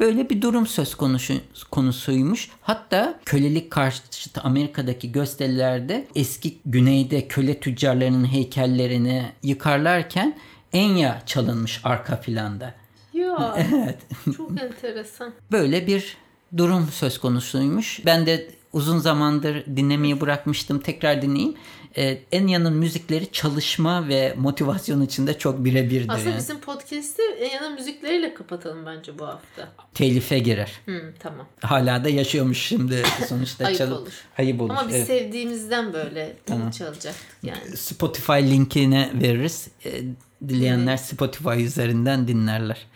Böyle 0.00 0.30
bir 0.30 0.42
durum 0.42 0.66
söz 0.66 0.94
konusu 0.94 1.34
konusuymuş. 1.70 2.50
Hatta 2.60 3.20
kölelik 3.24 3.70
karşıtı 3.70 4.40
Amerika'daki 4.40 5.12
gösterilerde 5.12 6.06
eski 6.14 6.58
güneyde 6.66 7.28
köle 7.28 7.60
tüccarlarının 7.60 8.32
heykellerini 8.32 9.32
yıkarlarken 9.42 10.36
Enya 10.72 11.22
çalınmış 11.26 11.80
arka 11.84 12.20
planda. 12.20 12.74
Ya 13.12 13.56
evet. 13.72 13.98
çok 14.36 14.50
enteresan. 14.62 15.32
Böyle 15.52 15.86
bir 15.86 16.16
durum 16.56 16.88
söz 16.92 17.18
konusuymuş. 17.18 18.06
Ben 18.06 18.26
de 18.26 18.48
uzun 18.72 18.98
zamandır 18.98 19.66
dinlemeyi 19.76 20.20
bırakmıştım. 20.20 20.78
Tekrar 20.78 21.22
dinleyeyim. 21.22 21.54
Ee, 21.96 22.18
Enya'nın 22.32 22.72
müzikleri 22.72 23.32
çalışma 23.32 24.08
ve 24.08 24.34
motivasyon 24.36 25.00
içinde 25.00 25.38
çok 25.38 25.64
birebirdir. 25.64 26.08
Aslında 26.08 26.30
yani. 26.30 26.38
bizim 26.38 26.60
podcast'i 26.60 27.22
Enya'nın 27.22 27.74
müzikleriyle 27.74 28.34
kapatalım 28.34 28.86
bence 28.86 29.18
bu 29.18 29.26
hafta. 29.26 29.68
Telife 29.94 30.38
girer. 30.38 30.72
Hı, 30.86 31.14
tamam. 31.18 31.48
Hala 31.60 32.04
da 32.04 32.08
yaşıyormuş 32.08 32.58
şimdi 32.58 33.02
sonuçta. 33.28 33.64
Ayıp 33.66 33.78
çal- 33.78 33.90
olur. 33.90 34.12
Ayıp 34.38 34.60
olur. 34.60 34.70
Ama 34.70 34.88
biz 34.88 34.94
evet. 34.94 35.06
sevdiğimizden 35.06 35.92
böyle 35.92 36.36
tamam. 36.46 36.70
çalacak 36.70 37.14
yani. 37.42 37.76
Spotify 37.76 38.32
linkine 38.32 39.10
veririz. 39.14 39.68
Ee, 39.84 40.02
dileyenler 40.48 40.96
Spotify 40.96 41.64
üzerinden 41.64 42.28
dinlerler. 42.28 42.86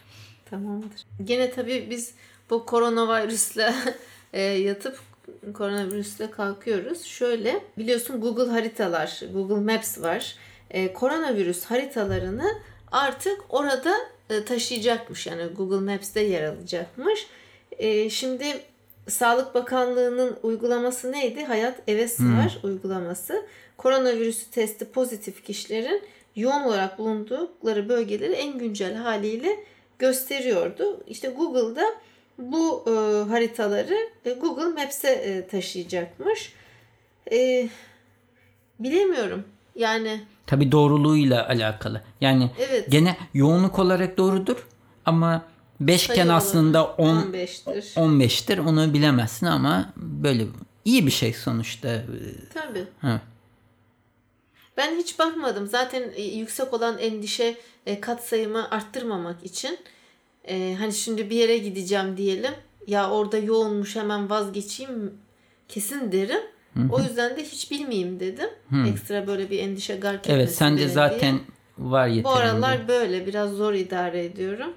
Tamamdır. 0.50 1.00
Gene 1.24 1.50
tabii 1.50 1.86
biz 1.90 2.14
bu 2.50 2.66
koronavirüsle 2.66 3.74
e, 4.32 4.42
yatıp 4.42 4.98
koronavirüsle 5.54 6.30
kalkıyoruz. 6.30 7.04
Şöyle 7.04 7.62
biliyorsun 7.78 8.20
Google 8.20 8.50
haritalar, 8.50 9.20
Google 9.32 9.72
Maps 9.74 9.98
var. 9.98 10.36
E, 10.70 10.92
koronavirüs 10.92 11.64
haritalarını 11.64 12.52
artık 12.92 13.40
orada 13.48 13.94
e, 14.30 14.44
taşıyacakmış. 14.44 15.26
Yani 15.26 15.42
Google 15.46 15.92
Maps'te 15.92 16.20
yer 16.20 16.44
alacakmış. 16.44 17.26
E, 17.78 18.10
şimdi 18.10 18.44
Sağlık 19.08 19.54
Bakanlığı'nın 19.54 20.36
uygulaması 20.42 21.12
neydi? 21.12 21.44
Hayat 21.44 21.82
Eves 21.88 22.18
hmm. 22.18 22.38
var 22.38 22.58
uygulaması. 22.62 23.46
Koronavirüsü 23.76 24.50
testi 24.50 24.84
pozitif 24.84 25.44
kişilerin 25.44 26.02
yoğun 26.36 26.62
olarak 26.62 26.98
bulundukları 26.98 27.88
bölgeleri 27.88 28.32
en 28.32 28.58
güncel 28.58 28.94
haliyle 28.94 29.64
gösteriyordu. 29.98 31.04
İşte 31.06 31.28
Google'da 31.28 31.84
bu 32.38 32.84
e, 32.86 32.90
haritaları 33.30 33.96
e, 34.24 34.32
Google 34.32 34.82
Maps'e 34.82 35.10
e, 35.10 35.46
taşıyacakmış. 35.46 36.52
E, 37.32 37.68
bilemiyorum. 38.80 39.44
Yani 39.74 40.20
tabi 40.46 40.72
doğruluğuyla 40.72 41.48
alakalı. 41.48 42.02
Yani 42.20 42.50
evet. 42.58 42.90
gene 42.90 43.16
yoğunluk 43.34 43.78
olarak 43.78 44.16
doğrudur 44.18 44.66
ama 45.04 45.42
beşken 45.80 46.28
aslında 46.28 46.84
10 46.84 47.16
15'tir. 47.16 47.94
15'tir. 47.94 48.60
Onu 48.60 48.94
bilemezsin 48.94 49.46
ama 49.46 49.92
böyle 49.96 50.46
iyi 50.84 51.06
bir 51.06 51.10
şey 51.10 51.32
sonuçta. 51.32 52.02
Tabii. 52.54 52.84
Ha. 53.00 53.20
Ben 54.76 54.96
hiç 54.96 55.18
bakmadım. 55.18 55.66
Zaten 55.66 56.02
e, 56.16 56.22
yüksek 56.22 56.74
olan 56.74 56.98
endişe 56.98 57.56
e, 57.86 58.00
katsayımı 58.00 58.70
arttırmamak 58.70 59.44
için 59.44 59.78
e, 60.46 60.74
hani 60.78 60.92
şimdi 60.92 61.30
bir 61.30 61.36
yere 61.36 61.58
gideceğim 61.58 62.16
diyelim. 62.16 62.52
Ya 62.86 63.10
orada 63.10 63.38
yoğunmuş 63.38 63.96
hemen 63.96 64.30
vazgeçeyim 64.30 65.14
kesin 65.68 66.12
derim. 66.12 66.40
Hı-hı. 66.74 66.88
O 66.92 67.00
yüzden 67.00 67.36
de 67.36 67.44
hiç 67.44 67.70
bilmeyeyim 67.70 68.20
dedim. 68.20 68.50
Hı. 68.70 68.86
Ekstra 68.86 69.26
böyle 69.26 69.50
bir 69.50 69.58
endişe 69.58 69.96
gark 69.96 70.20
etmesin 70.20 70.36
Evet 70.38 70.54
sence 70.54 70.88
zaten 70.88 71.34
diye. 71.34 71.90
var 71.90 72.06
yeterince. 72.06 72.24
Bu 72.24 72.32
aralar 72.32 72.88
böyle 72.88 73.26
biraz 73.26 73.50
zor 73.50 73.72
idare 73.74 74.24
ediyorum. 74.24 74.72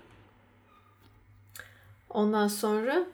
Ondan 2.09 2.47
sonra 2.47 3.05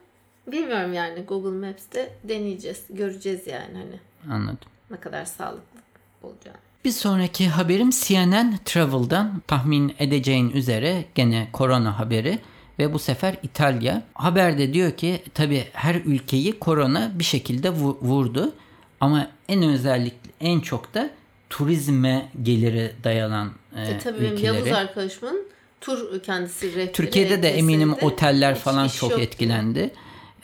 bilmiyorum 0.46 0.92
yani 0.94 1.22
Google 1.22 1.66
Maps'te 1.66 2.14
deneyeceğiz. 2.24 2.84
Göreceğiz 2.90 3.46
yani 3.46 3.74
hani. 3.78 4.00
Anladım. 4.34 4.68
Ne 4.90 4.96
kadar 4.96 5.24
sağlıklı 5.24 5.80
olacağını. 6.22 6.65
Bir 6.86 6.90
sonraki 6.90 7.48
haberim 7.48 7.90
CNN 7.90 8.58
Travel'dan 8.64 9.42
tahmin 9.46 9.94
edeceğin 9.98 10.50
üzere 10.50 11.04
gene 11.14 11.48
korona 11.52 11.98
haberi 11.98 12.38
ve 12.78 12.92
bu 12.92 12.98
sefer 12.98 13.36
İtalya. 13.42 14.02
Haberde 14.14 14.74
diyor 14.74 14.92
ki 14.92 15.22
tabi 15.34 15.64
her 15.72 15.94
ülkeyi 15.94 16.58
korona 16.58 17.12
bir 17.14 17.24
şekilde 17.24 17.70
vurdu 17.70 18.52
ama 19.00 19.30
en 19.48 19.62
özellikle 19.62 20.30
en 20.40 20.60
çok 20.60 20.94
da 20.94 21.10
turizme 21.50 22.28
geliri 22.42 22.92
dayanan 23.04 23.52
e, 23.76 23.82
e, 23.82 23.98
tabii 23.98 24.16
ülkeleri. 24.16 24.42
Benim 24.42 24.54
Yavuz 24.54 24.72
arkadaşımın 24.72 25.46
tur 25.80 26.22
kendisi 26.22 26.70
rehberi. 26.70 26.92
Türkiye'de 26.92 27.42
de 27.42 27.48
eminim 27.48 27.94
oteller 28.02 28.54
falan 28.54 28.88
çok 28.88 29.20
etkilendi. 29.20 29.90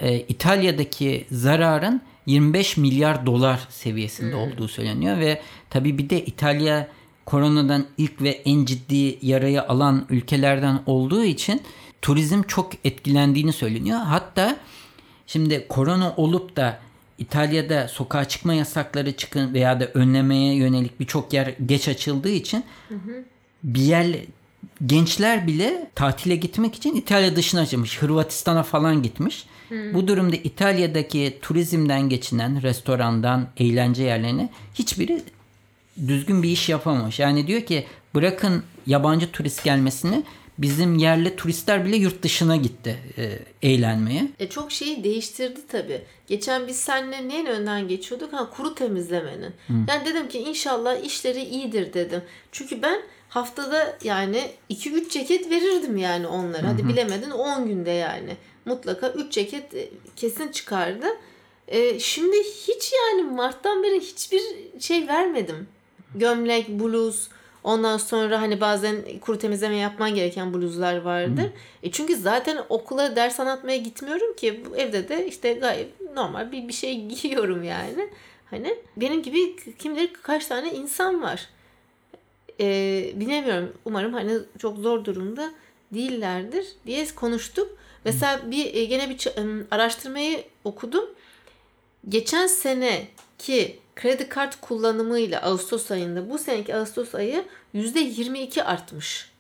E, 0.01 0.17
İtalya'daki 0.19 1.27
zararın 1.31 2.03
25 2.27 2.77
milyar 2.77 3.27
dolar 3.27 3.67
seviyesinde 3.71 4.33
hmm. 4.33 4.41
olduğu 4.41 4.69
söyleniyor 4.69 5.19
ve 5.19 5.43
tabii 5.71 5.99
bir 5.99 6.11
de 6.11 6.25
İtalya 6.25 6.89
koronadan 7.25 7.87
ilk 7.99 8.23
ve 8.23 8.31
en 8.31 8.65
ciddi 8.65 9.19
yarayı 9.23 9.63
alan 9.63 10.07
ülkelerden 10.11 10.81
olduğu 10.87 11.25
için 11.25 11.63
turizm 12.03 12.43
çok 12.43 12.73
etkilendiğini 12.85 13.53
söyleniyor. 13.53 13.99
Hatta 13.99 14.57
şimdi 15.27 15.67
korona 15.69 16.15
olup 16.17 16.57
da 16.57 16.81
İtalya'da 17.19 17.89
sokağa 17.89 18.25
çıkma 18.25 18.55
yasakları 18.55 19.13
çıkın 19.13 19.55
veya 19.55 19.81
da 19.81 19.87
önlemeye 19.87 20.55
yönelik 20.55 21.01
birçok 21.01 21.33
yer 21.33 21.55
geç 21.67 21.89
açıldığı 21.89 22.31
için 22.31 22.65
hı 22.89 22.95
hı. 22.95 23.25
bir 23.63 23.81
yer 23.81 24.17
gençler 24.87 25.47
bile 25.47 25.91
tatile 25.95 26.37
gitmek 26.37 26.75
için 26.75 26.95
İtalya 26.95 27.37
dışına 27.37 27.61
açılmış. 27.61 28.03
Hırvatistan'a 28.03 28.63
falan 28.63 29.03
gitmiş. 29.03 29.47
Hmm. 29.73 29.95
Bu 29.95 30.09
durumda 30.09 30.37
İtalya'daki 30.37 31.39
turizmden 31.43 32.09
geçinen 32.09 32.63
restorandan 32.63 33.49
eğlence 33.57 34.03
yerlerine 34.03 34.49
hiçbiri 34.75 35.23
düzgün 36.09 36.43
bir 36.43 36.49
iş 36.49 36.69
yapamamış. 36.69 37.19
Yani 37.19 37.47
diyor 37.47 37.61
ki 37.61 37.87
bırakın 38.15 38.63
yabancı 38.87 39.33
turist 39.33 39.65
gelmesini 39.65 40.25
bizim 40.59 40.99
yerli 40.99 41.37
turistler 41.37 41.85
bile 41.85 41.97
yurt 41.97 42.23
dışına 42.23 42.57
gitti 42.57 42.99
e, 43.19 43.39
eğlenmeye. 43.69 44.29
E 44.39 44.49
çok 44.49 44.73
şeyi 44.73 45.05
değiştirdi 45.05 45.61
tabii. 45.69 46.03
Geçen 46.27 46.67
biz 46.69 46.77
seninle 46.77 47.29
neyin 47.29 47.47
önden 47.47 47.89
geçiyorduk? 47.89 48.33
Ha 48.33 48.51
kuru 48.51 48.75
temizlemenin. 48.75 49.51
Hmm. 49.67 49.85
Yani 49.89 50.05
dedim 50.05 50.29
ki 50.29 50.39
inşallah 50.39 51.05
işleri 51.05 51.43
iyidir 51.43 51.95
dedim. 51.95 52.23
Çünkü 52.53 52.83
ben 52.83 53.03
haftada 53.29 53.99
yani 54.05 54.51
2-3 54.71 55.11
ceket 55.11 55.51
verirdim 55.51 55.97
yani 55.97 56.27
onlara. 56.27 56.69
Hadi 56.69 56.89
bilemedin 56.89 57.31
10 57.31 57.67
günde 57.67 57.91
yani. 57.91 58.37
Mutlaka 58.65 59.09
3 59.09 59.33
ceket 59.33 59.75
e, 59.75 59.89
kesin 60.17 60.49
çıkardı. 60.49 61.07
E, 61.69 61.99
şimdi 61.99 62.37
hiç 62.39 62.93
yani 62.93 63.23
Mart'tan 63.23 63.83
beri 63.83 64.01
hiçbir 64.01 64.43
şey 64.81 65.09
vermedim. 65.09 65.69
Gömlek, 66.15 66.69
bluz, 66.69 67.29
ondan 67.65 67.97
sonra 67.97 68.41
hani 68.41 68.61
bazen 68.61 68.97
kuru 69.21 69.39
temizleme 69.39 69.77
yapman 69.77 70.15
gereken 70.15 70.55
bluzlar 70.55 70.97
vardır. 70.97 71.51
E 71.83 71.91
çünkü 71.91 72.17
zaten 72.17 72.59
okula 72.69 73.17
ders 73.17 73.41
anlatmaya 73.41 73.77
gitmiyorum 73.77 74.37
ki. 74.37 74.63
Evde 74.77 75.09
de 75.09 75.27
işte 75.27 75.53
gayet 75.53 76.01
normal 76.15 76.53
bir, 76.53 76.69
bir 76.69 76.73
şey 76.73 77.07
giyiyorum 77.09 77.65
yani. 77.65 78.09
Hani 78.51 78.79
benim 78.97 79.23
gibi 79.23 79.57
kim 79.79 79.97
bilir 79.97 80.11
kaç 80.23 80.47
tane 80.47 80.73
insan 80.75 81.23
var 81.23 81.49
e, 82.61 82.67
bilemiyorum. 83.15 83.73
Umarım 83.85 84.13
hani 84.13 84.39
çok 84.59 84.79
zor 84.79 85.05
durumda 85.05 85.53
değillerdir 85.95 86.67
diye 86.87 87.07
konuştuk. 87.17 87.77
Mesela 88.05 88.51
bir 88.51 88.75
e, 88.75 88.85
gene 88.85 89.11
bir 89.11 89.29
araştırmayı 89.71 90.45
okudum. 90.65 91.05
Geçen 92.09 92.47
sene 92.47 93.07
ki 93.39 93.79
kredi 93.97 94.29
kart 94.29 94.61
kullanımıyla 94.61 95.43
Ağustos 95.43 95.91
ayında 95.91 96.31
bu 96.31 96.39
seneki 96.39 96.77
Ağustos 96.77 97.15
ayı 97.15 97.45
%22 97.75 98.63
artmış. 98.63 99.33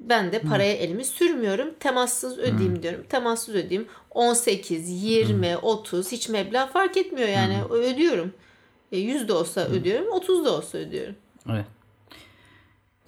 Ben 0.00 0.32
de 0.32 0.38
paraya 0.38 0.74
hmm. 0.74 0.84
elimi 0.84 1.04
sürmüyorum. 1.04 1.74
Temassız 1.80 2.38
ödeyeyim 2.38 2.74
hmm. 2.74 2.82
diyorum. 2.82 3.04
Temassız 3.08 3.54
ödeyeyim. 3.54 3.88
18, 4.10 5.02
20, 5.02 5.54
hmm. 5.54 5.62
30 5.62 6.12
hiç 6.12 6.28
meblağ 6.28 6.66
fark 6.66 6.96
etmiyor 6.96 7.28
yani. 7.28 7.56
Hmm. 7.56 7.70
Ödüyorum. 7.70 8.32
E, 8.92 8.98
100 8.98 9.28
de 9.28 9.32
olsa 9.32 9.68
hmm. 9.68 9.74
ödüyorum. 9.74 10.12
30 10.12 10.44
da 10.44 10.56
olsa 10.56 10.78
ödüyorum. 10.78 11.14
Evet. 11.50 11.64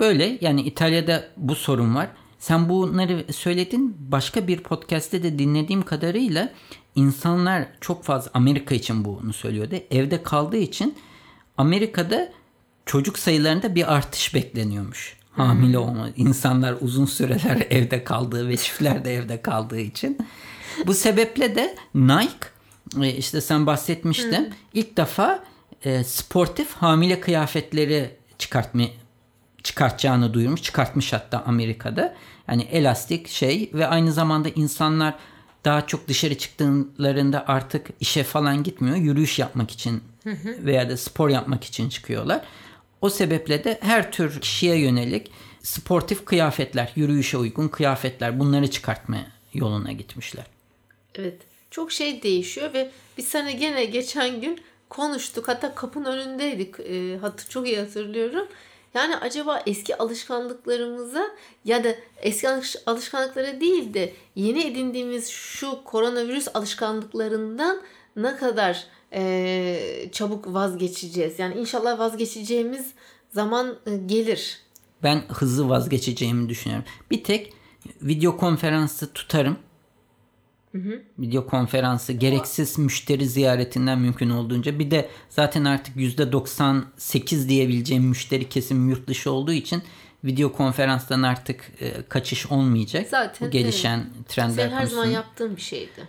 Böyle 0.01 0.39
yani 0.41 0.63
İtalya'da 0.63 1.25
bu 1.37 1.55
sorun 1.55 1.95
var. 1.95 2.09
Sen 2.41 2.69
bunları 2.69 3.33
söyledin. 3.33 3.97
Başka 3.99 4.49
bir 4.49 4.61
podcast'te 4.61 5.23
de 5.23 5.39
dinlediğim 5.39 5.83
kadarıyla 5.83 6.53
insanlar 6.95 7.67
çok 7.81 8.05
fazla 8.05 8.31
Amerika 8.35 8.75
için 8.75 9.05
bunu 9.05 9.33
söylüyordu. 9.33 9.75
Evde 9.91 10.23
kaldığı 10.23 10.57
için 10.57 10.95
Amerika'da 11.59 12.33
çocuk 12.87 13.19
sayılarında 13.19 13.75
bir 13.75 13.95
artış 13.95 14.35
bekleniyormuş. 14.35 15.17
Hamile 15.33 15.79
olma. 15.79 16.09
insanlar 16.17 16.77
uzun 16.81 17.07
süreler 17.07 17.67
evde 17.71 18.05
kaldığı 18.05 18.49
ve 18.49 18.57
çiftler 18.57 19.05
de 19.05 19.15
evde 19.15 19.43
kaldığı 19.43 19.81
için. 19.81 20.19
Bu 20.87 20.95
sebeple 20.95 21.55
de 21.55 21.77
Nike 21.95 22.49
e, 23.01 23.17
işte 23.17 23.41
sen 23.41 23.67
bahsetmiştin. 23.67 24.55
İlk 24.75 24.97
defa 24.97 25.45
e, 25.85 26.05
sportif 26.05 26.73
hamile 26.73 27.21
kıyafetleri 27.21 28.17
çıkartmaya 28.39 28.89
çıkartacağını 29.63 30.35
duyurmuş. 30.35 30.63
Çıkartmış 30.63 31.13
hatta 31.13 31.45
Amerika'da. 31.47 32.15
Yani 32.49 32.63
elastik 32.63 33.29
şey 33.29 33.71
ve 33.75 33.87
aynı 33.87 34.13
zamanda 34.13 34.49
insanlar 34.49 35.15
daha 35.65 35.87
çok 35.87 36.09
dışarı 36.09 36.39
çıktıklarında 36.39 37.45
artık 37.49 37.87
işe 38.01 38.25
falan 38.25 38.63
gitmiyor. 38.63 38.97
Yürüyüş 38.97 39.39
yapmak 39.39 39.71
için 39.71 40.03
veya 40.37 40.91
da 40.91 40.97
spor 40.97 41.29
yapmak 41.29 41.65
için 41.65 41.89
çıkıyorlar. 41.89 42.41
O 43.01 43.11
sebeple 43.11 43.65
de 43.65 43.79
her 43.83 44.13
tür 44.13 44.41
kişiye 44.41 44.77
yönelik 44.77 45.31
sportif 45.63 46.25
kıyafetler, 46.25 46.93
yürüyüşe 46.97 47.37
uygun 47.37 47.69
kıyafetler 47.69 48.41
bunları 48.41 48.71
çıkartma 48.71 49.17
yoluna 49.55 49.93
gitmişler. 49.93 50.45
Evet. 51.15 51.37
Çok 51.71 51.93
şey 51.93 52.23
değişiyor 52.23 52.75
ve 52.75 52.91
biz 53.19 53.29
sana 53.29 53.51
gene 53.51 53.85
geçen 53.85 54.41
gün 54.41 54.61
konuştuk. 54.89 55.49
Hatta 55.49 55.75
kapının 55.75 56.05
önündeydik. 56.05 56.81
E, 56.81 57.19
hatır, 57.19 57.49
çok 57.49 57.67
iyi 57.67 57.79
hatırlıyorum. 57.79 58.49
Yani 58.95 59.17
acaba 59.17 59.63
eski 59.67 59.99
alışkanlıklarımıza 59.99 61.31
ya 61.65 61.85
da 61.85 61.95
eski 62.23 62.49
alışkanlıklara 62.87 63.61
değil 63.61 63.95
de 63.95 64.13
yeni 64.35 64.67
edindiğimiz 64.67 65.29
şu 65.29 65.85
koronavirüs 65.85 66.49
alışkanlıklarından 66.55 67.83
ne 68.17 68.37
kadar 68.37 68.87
e, 69.13 70.09
çabuk 70.13 70.55
vazgeçeceğiz? 70.55 71.39
Yani 71.39 71.55
inşallah 71.61 71.99
vazgeçeceğimiz 71.99 72.93
zaman 73.31 73.77
gelir. 74.07 74.59
Ben 75.03 75.23
hızlı 75.29 75.69
vazgeçeceğimi 75.69 76.49
düşünüyorum. 76.49 76.85
Bir 77.11 77.25
tek 77.25 77.53
video 78.03 78.37
konferansı 78.37 79.13
tutarım. 79.13 79.59
Hı 80.73 80.79
hı. 80.79 81.03
Video 81.19 81.47
konferansı 81.47 82.13
gereksiz 82.13 82.79
müşteri 82.79 83.29
ziyaretinden 83.29 83.99
mümkün 83.99 84.31
olduğunca 84.31 84.79
bir 84.79 84.91
de 84.91 85.09
zaten 85.29 85.65
artık 85.65 85.97
%98 85.97 87.49
diyebileceğim 87.49 88.05
müşteri 88.05 88.49
kesim 88.49 88.91
yurt 88.91 89.09
dışı 89.09 89.33
olduğu 89.33 89.53
için 89.53 89.83
video 90.25 90.53
konferanstan 90.53 91.23
artık 91.23 91.73
e, 91.81 92.03
kaçış 92.09 92.47
olmayacak. 92.47 93.07
Zaten 93.11 93.49
Bu 93.49 93.53
gelişen 93.53 93.99
evet. 93.99 94.29
trendler 94.29 94.69
Senin 94.69 94.77
her 94.77 94.87
zaman 94.87 95.07
yaptığın 95.07 95.57
bir 95.57 95.61
şeydi. 95.61 96.09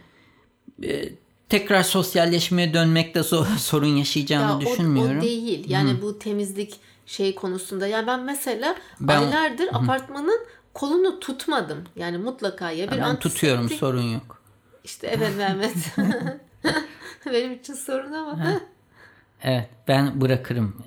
E, 0.83 1.09
tekrar 1.49 1.83
sosyalleşmeye 1.83 2.73
dönmekte 2.73 3.23
sorun 3.57 3.95
yaşayacağımı 3.95 4.63
ya 4.63 4.71
düşünmüyorum. 4.71 5.15
O, 5.15 5.19
o 5.19 5.21
değil. 5.21 5.69
Yani 5.69 5.91
Hı. 5.91 6.01
bu 6.01 6.19
temizlik 6.19 6.75
şey 7.05 7.35
konusunda. 7.35 7.87
Yani 7.87 8.07
ben 8.07 8.19
mesela 8.19 8.75
ben, 8.99 9.21
aylardır 9.21 9.67
Hı. 9.67 9.77
apartmanın 9.77 10.39
kolunu 10.73 11.19
tutmadım. 11.19 11.83
Yani 11.95 12.17
mutlaka 12.17 12.71
ya 12.71 12.91
bir 12.91 12.97
ben 12.97 13.19
tutuyorum 13.19 13.69
sorun 13.69 14.13
yok. 14.13 14.40
İşte 14.83 15.07
evet 15.07 15.37
Mehmet. 15.37 15.75
Benim 17.25 17.53
için 17.53 17.73
sorun 17.73 18.11
ama. 18.11 18.61
evet 19.43 19.69
ben 19.87 20.21
bırakırım. 20.21 20.83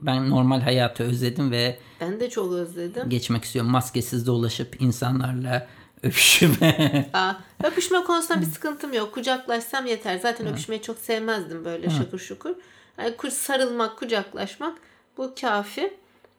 Ben 0.00 0.30
normal 0.30 0.60
hayatı 0.60 1.04
özledim 1.04 1.50
ve 1.50 1.78
ben 2.00 2.20
de 2.20 2.30
çok 2.30 2.52
özledim. 2.52 3.10
Geçmek 3.10 3.44
istiyorum. 3.44 3.70
Maskesiz 3.70 4.26
dolaşıp 4.26 4.82
insanlarla 4.82 5.66
öpüşme. 6.02 7.10
Aa, 7.12 7.34
öpüşme 7.64 8.04
konusunda 8.04 8.40
bir 8.40 8.46
sıkıntım 8.46 8.92
yok. 8.92 9.14
Kucaklaşsam 9.14 9.86
yeter. 9.86 10.18
Zaten 10.18 10.46
öpüşmeyi 10.46 10.82
çok 10.82 10.98
sevmezdim 10.98 11.64
böyle 11.64 11.90
şakır 11.90 12.18
şukur. 12.18 12.54
Yani 12.98 13.30
sarılmak, 13.30 13.98
kucaklaşmak 13.98 14.78
bu 15.18 15.34
kafi 15.40 15.94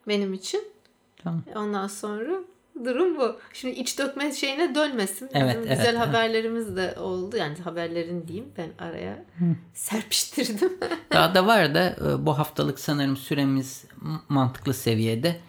benim 0.07 0.33
için. 0.33 0.63
Tamam. 1.23 1.43
Ondan 1.55 1.87
sonra 1.87 2.31
durum 2.85 3.17
bu. 3.17 3.35
Şimdi 3.53 3.75
iç 3.75 3.99
dökme 3.99 4.31
şeyine 4.31 4.75
dönmesin. 4.75 5.29
Evet, 5.33 5.49
Bizim 5.49 5.67
evet, 5.67 5.77
güzel 5.77 5.95
evet. 5.95 6.07
haberlerimiz 6.07 6.75
de 6.75 6.95
oldu. 6.99 7.37
Yani 7.37 7.57
haberlerin 7.57 8.27
diyeyim 8.27 8.49
ben 8.57 8.69
araya 8.79 9.25
Hı. 9.39 9.45
serpiştirdim. 9.73 10.77
Daha 11.13 11.35
da 11.35 11.47
var 11.47 11.75
da 11.75 11.89
e, 11.89 12.25
bu 12.25 12.37
haftalık 12.37 12.79
sanırım 12.79 13.17
süremiz 13.17 13.85
mantıklı 14.29 14.73
seviyede. 14.73 15.39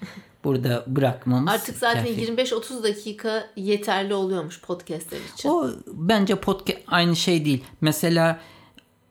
Burada 0.44 0.84
bırakmamız. 0.86 1.54
Artık 1.54 1.78
zaten 1.78 2.06
25-30 2.06 2.82
dakika 2.82 3.50
yeterli 3.56 4.14
oluyormuş 4.14 4.60
podcastler 4.60 5.18
için. 5.34 5.48
O 5.48 5.70
bence 5.86 6.34
podcast 6.34 6.78
aynı 6.86 7.16
şey 7.16 7.44
değil. 7.44 7.64
Mesela 7.80 8.40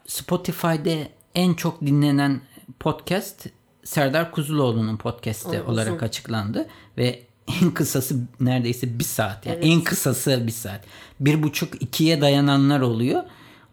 Spotify'da 0.07 1.07
en 1.35 1.53
çok 1.53 1.81
dinlenen 1.81 2.41
podcast 2.79 3.47
Serdar 3.83 4.31
Kuzuloğlu'nun 4.31 4.97
podcast'i 4.97 5.61
olarak 5.61 5.93
uzun. 5.93 6.05
açıklandı 6.05 6.67
ve 6.97 7.26
en 7.61 7.71
kısası 7.71 8.15
neredeyse 8.39 8.99
bir 8.99 9.03
saat. 9.03 9.45
Yani 9.45 9.55
evet. 9.55 9.65
En 9.65 9.81
kısası 9.81 10.47
bir 10.47 10.51
saat. 10.51 10.81
Bir 11.19 11.43
buçuk 11.43 11.81
ikiye 11.81 12.21
dayananlar 12.21 12.79
oluyor. 12.79 13.23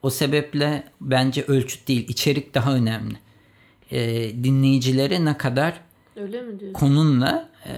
O 0.03 0.11
sebeple 0.11 0.85
bence 1.01 1.43
ölçüt 1.43 1.89
değil 1.89 2.09
içerik 2.09 2.55
daha 2.55 2.75
önemli. 2.75 3.15
Ee, 3.91 4.31
dinleyicileri 4.45 5.25
ne 5.25 5.37
kadar 5.39 5.81
Öyle 6.17 6.43
mi 6.43 6.61
diyorsun? 6.61 6.73
konunla 6.73 7.49
e, 7.67 7.73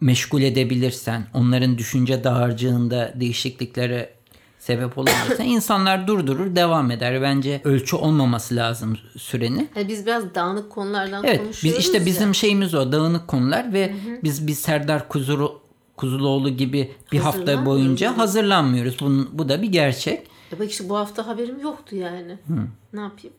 meşgul 0.00 0.42
edebilirsen, 0.42 1.26
onların 1.34 1.78
düşünce 1.78 2.24
dağarcığında 2.24 3.12
değişikliklere 3.16 4.14
sebep 4.62 4.98
olabilirse 4.98 5.44
insanlar 5.44 6.06
durdurur 6.06 6.56
devam 6.56 6.90
eder. 6.90 7.22
Bence 7.22 7.60
ölçü 7.64 7.96
olmaması 7.96 8.56
lazım 8.56 8.98
sürenin. 9.16 9.70
Yani 9.76 9.88
biz 9.88 10.06
biraz 10.06 10.34
dağınık 10.34 10.70
konulardan 10.70 11.24
evet, 11.24 11.38
konuşuyoruz 11.38 11.78
biz 11.78 11.86
işte 11.86 12.06
bizim 12.06 12.34
şeyimiz 12.34 12.74
o 12.74 12.92
dağınık 12.92 13.28
konular 13.28 13.72
ve 13.72 13.92
hı 13.92 13.94
hı. 13.94 14.18
biz 14.22 14.46
biz 14.46 14.58
Serdar 14.58 15.08
Kuzuru 15.08 15.62
Kuzuloğlu 15.96 16.48
gibi 16.48 16.94
bir 17.12 17.18
hafta 17.18 17.66
boyunca 17.66 18.18
hazırlanmıyoruz. 18.18 19.00
Bu, 19.00 19.38
bu 19.38 19.48
da 19.48 19.62
bir 19.62 19.68
gerçek. 19.68 20.26
Ya 20.52 20.58
bak 20.58 20.70
işte 20.70 20.88
bu 20.88 20.96
hafta 20.96 21.26
haberim 21.26 21.60
yoktu 21.60 21.96
yani. 21.96 22.38
Hı. 22.46 22.54
Ne 22.92 23.00
yapayım? 23.00 23.36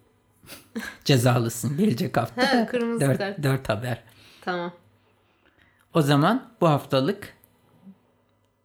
Cezalısın 1.06 1.78
gelecek 1.78 2.18
hafta. 2.18 2.42
He, 2.42 2.66
kırmızı 2.66 3.02
dört, 3.02 3.18
kart. 3.18 3.44
Dört 3.44 3.70
haber. 3.70 4.04
Tamam. 4.42 4.72
O 5.94 6.02
zaman 6.02 6.44
bu 6.62 6.70
haftalık 6.70 7.34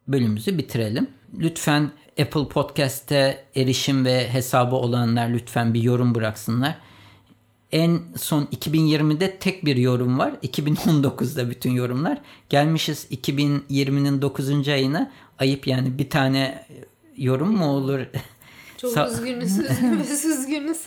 bölümümüzü 0.09 0.59
bitirelim. 0.59 1.09
Lütfen 1.39 1.91
Apple 2.21 2.49
Podcast'te 2.49 3.45
erişim 3.57 4.05
ve 4.05 4.29
hesabı 4.33 4.77
olanlar 4.77 5.29
lütfen 5.29 5.75
bir 5.75 5.83
yorum 5.83 6.15
bıraksınlar. 6.15 6.79
En 7.73 8.01
son 8.17 8.45
2020'de 8.45 9.37
tek 9.39 9.65
bir 9.65 9.77
yorum 9.77 10.19
var. 10.19 10.33
2019'da 10.43 11.51
bütün 11.51 11.71
yorumlar. 11.71 12.19
Gelmişiz 12.49 13.07
2020'nin 13.11 14.23
9. 14.23 14.69
ayına. 14.69 15.11
Ayıp 15.39 15.67
yani 15.67 15.99
bir 15.99 16.11
tane 16.11 16.67
yorum 17.17 17.57
mu 17.57 17.67
olur? 17.67 18.01
Çok 18.77 18.93
Sa- 18.93 19.13
üzgünüz, 19.13 19.59
üzgünüz, 19.59 20.25
üzgünüz. 20.25 20.79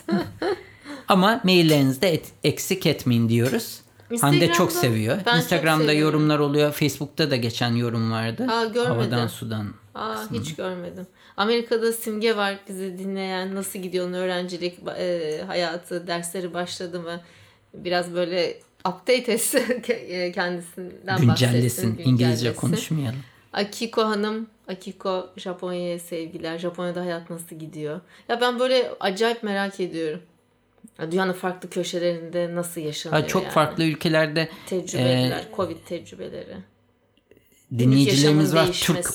Ama 1.08 1.40
maillerinizde 1.44 2.08
et, 2.14 2.32
eksik 2.44 2.86
etmeyin 2.86 3.28
diyoruz. 3.28 3.80
Hande 4.20 4.52
çok 4.52 4.72
seviyor. 4.72 5.18
Ben 5.26 5.36
Instagram'da 5.36 5.92
çok 5.92 6.00
yorumlar 6.00 6.38
oluyor. 6.38 6.72
Facebook'ta 6.72 7.30
da 7.30 7.36
geçen 7.36 7.72
yorum 7.72 8.12
vardı. 8.12 8.46
Aa, 8.50 8.64
görmedim. 8.64 8.92
Havadan 8.92 9.26
sudan. 9.26 9.74
Aa, 9.94 10.30
hiç 10.32 10.54
görmedim. 10.54 11.06
Amerika'da 11.36 11.92
Simge 11.92 12.36
var 12.36 12.58
bizi 12.68 12.98
dinleyen. 12.98 13.54
Nasıl 13.54 13.78
gidiyor 13.78 14.10
öğrencilik 14.10 14.78
e, 14.98 15.40
hayatı, 15.46 16.06
dersleri 16.06 16.54
başladı 16.54 17.00
mı? 17.00 17.20
Biraz 17.74 18.14
böyle 18.14 18.60
update 18.88 19.32
etsin 19.32 19.82
e, 19.88 20.32
kendisinden 20.32 21.20
Güncellesin. 21.20 21.28
bahsetsin. 21.28 21.98
İngilizce 22.10 22.54
konuşmayalım. 22.54 23.20
Akiko 23.52 24.02
Hanım, 24.02 24.46
Akiko 24.68 25.30
Japonya'ya 25.36 25.98
sevgiler. 25.98 26.58
Japonya'da 26.58 27.00
hayat 27.00 27.30
nasıl 27.30 27.56
gidiyor? 27.56 28.00
Ya 28.28 28.40
ben 28.40 28.58
böyle 28.58 28.90
acayip 29.00 29.42
merak 29.42 29.80
ediyorum. 29.80 30.20
Dünyanın 31.10 31.32
farklı 31.32 31.70
köşelerinde 31.70 32.54
nasıl 32.54 32.80
yaşanıyor 32.80 33.22
ha, 33.22 33.28
Çok 33.28 33.42
yani. 33.42 33.52
farklı 33.52 33.84
ülkelerde. 33.84 34.48
Tecrübeler, 34.66 35.38
e, 35.38 35.48
Covid 35.56 35.76
tecrübeleri 35.86 36.56
dinleyicilerimiz 37.78 38.54
var. 38.54 38.72
Türk 38.72 39.06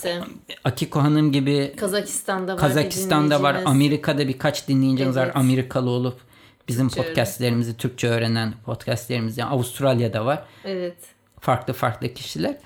Akiko 0.63 0.99
Hanım 0.99 1.31
gibi 1.31 1.73
Kazakistan'da 1.77 2.53
var. 2.53 2.59
Kazakistan'da 2.59 3.43
var. 3.43 3.61
Amerika'da 3.65 4.27
birkaç 4.27 4.67
dinleyicimiz 4.67 5.17
evet. 5.17 5.27
var. 5.27 5.39
Amerikalı 5.39 5.89
olup 5.89 6.19
bizim 6.67 6.87
Türkçe 6.87 7.03
podcastlerimizi 7.03 7.69
öğren. 7.69 7.77
Türkçe 7.77 8.07
öğrenen 8.07 8.53
podcastlerimiz 8.65 9.37
yani 9.37 9.49
Avustralya'da 9.49 10.25
var. 10.25 10.43
Evet. 10.65 10.97
Farklı 11.39 11.73
farklı 11.73 12.13
kişiler. 12.13 12.57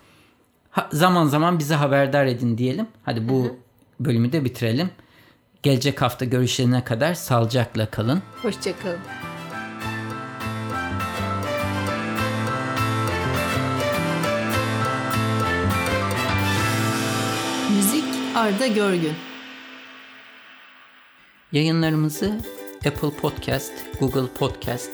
Ha, 0.70 0.90
zaman 0.92 1.28
zaman 1.28 1.60
bize 1.60 1.76
haberdar 1.76 2.26
edin 2.26 2.58
diyelim. 2.58 2.88
Hadi 3.04 3.30
bu 3.30 3.44
Hı-hı. 3.44 3.56
bölümü 4.00 4.32
de 4.32 4.46
bitirelim. 4.46 4.90
Gelecek 5.64 6.02
hafta 6.02 6.26
görüşlerine 6.26 6.84
kadar 6.84 7.14
sağlıcakla 7.14 7.86
kalın. 7.86 8.22
Hoşçakalın. 8.42 9.00
Arda 18.36 18.68
Görgün. 18.68 19.14
Yayınlarımızı 21.52 22.40
Apple 22.88 23.12
Podcast, 23.22 23.72
Google 24.00 24.34
Podcast, 24.34 24.92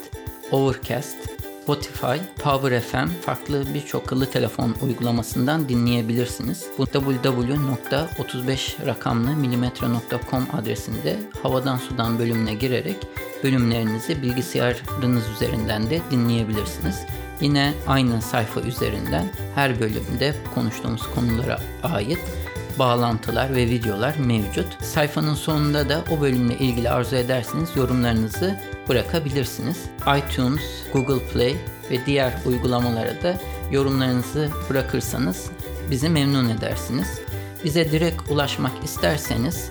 Overcast, 0.50 1.16
Spotify, 1.68 2.16
Power 2.42 2.80
FM 2.80 3.08
farklı 3.22 3.74
birçok 3.74 4.02
akıllı 4.02 4.30
telefon 4.30 4.74
uygulamasından 4.82 5.68
dinleyebilirsiniz. 5.68 6.66
Bu 6.78 6.84
www.35 6.84 8.86
rakamlı 8.86 9.30
adresinde 10.52 11.16
havadan 11.42 11.76
sudan 11.76 12.18
bölümüne 12.18 12.54
girerek 12.54 12.96
bölümlerinizi 13.44 14.22
bilgisayarınız 14.22 15.24
üzerinden 15.34 15.90
de 15.90 16.00
dinleyebilirsiniz. 16.10 17.00
Yine 17.40 17.74
aynı 17.86 18.22
sayfa 18.22 18.60
üzerinden 18.60 19.30
her 19.54 19.80
bölümde 19.80 20.34
konuştuğumuz 20.54 21.02
konulara 21.14 21.60
ait 21.82 22.18
bağlantılar 22.78 23.54
ve 23.54 23.66
videolar 23.66 24.16
mevcut. 24.16 24.84
Sayfanın 24.84 25.34
sonunda 25.34 25.88
da 25.88 26.04
o 26.10 26.20
bölümle 26.20 26.58
ilgili 26.58 26.90
arzu 26.90 27.16
ederseniz 27.16 27.76
yorumlarınızı 27.76 28.56
bırakabilirsiniz. 28.88 29.76
iTunes, 30.18 30.62
Google 30.92 31.26
Play 31.32 31.56
ve 31.90 32.06
diğer 32.06 32.32
uygulamalara 32.46 33.22
da 33.22 33.36
yorumlarınızı 33.70 34.50
bırakırsanız 34.70 35.50
bizi 35.90 36.08
memnun 36.08 36.48
edersiniz. 36.48 37.20
Bize 37.64 37.92
direkt 37.92 38.30
ulaşmak 38.30 38.84
isterseniz 38.84 39.70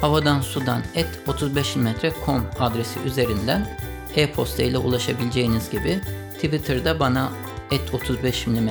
havadan 0.00 0.40
sudan 0.40 0.82
et 0.94 1.08
35mm.com 1.26 2.42
adresi 2.60 3.00
üzerinden 3.06 3.66
e-posta 4.16 4.62
ile 4.62 4.78
ulaşabileceğiniz 4.78 5.70
gibi 5.70 6.00
Twitter'da 6.34 7.00
bana 7.00 7.32
et 7.70 7.94
35 7.94 8.46
mm 8.46 8.70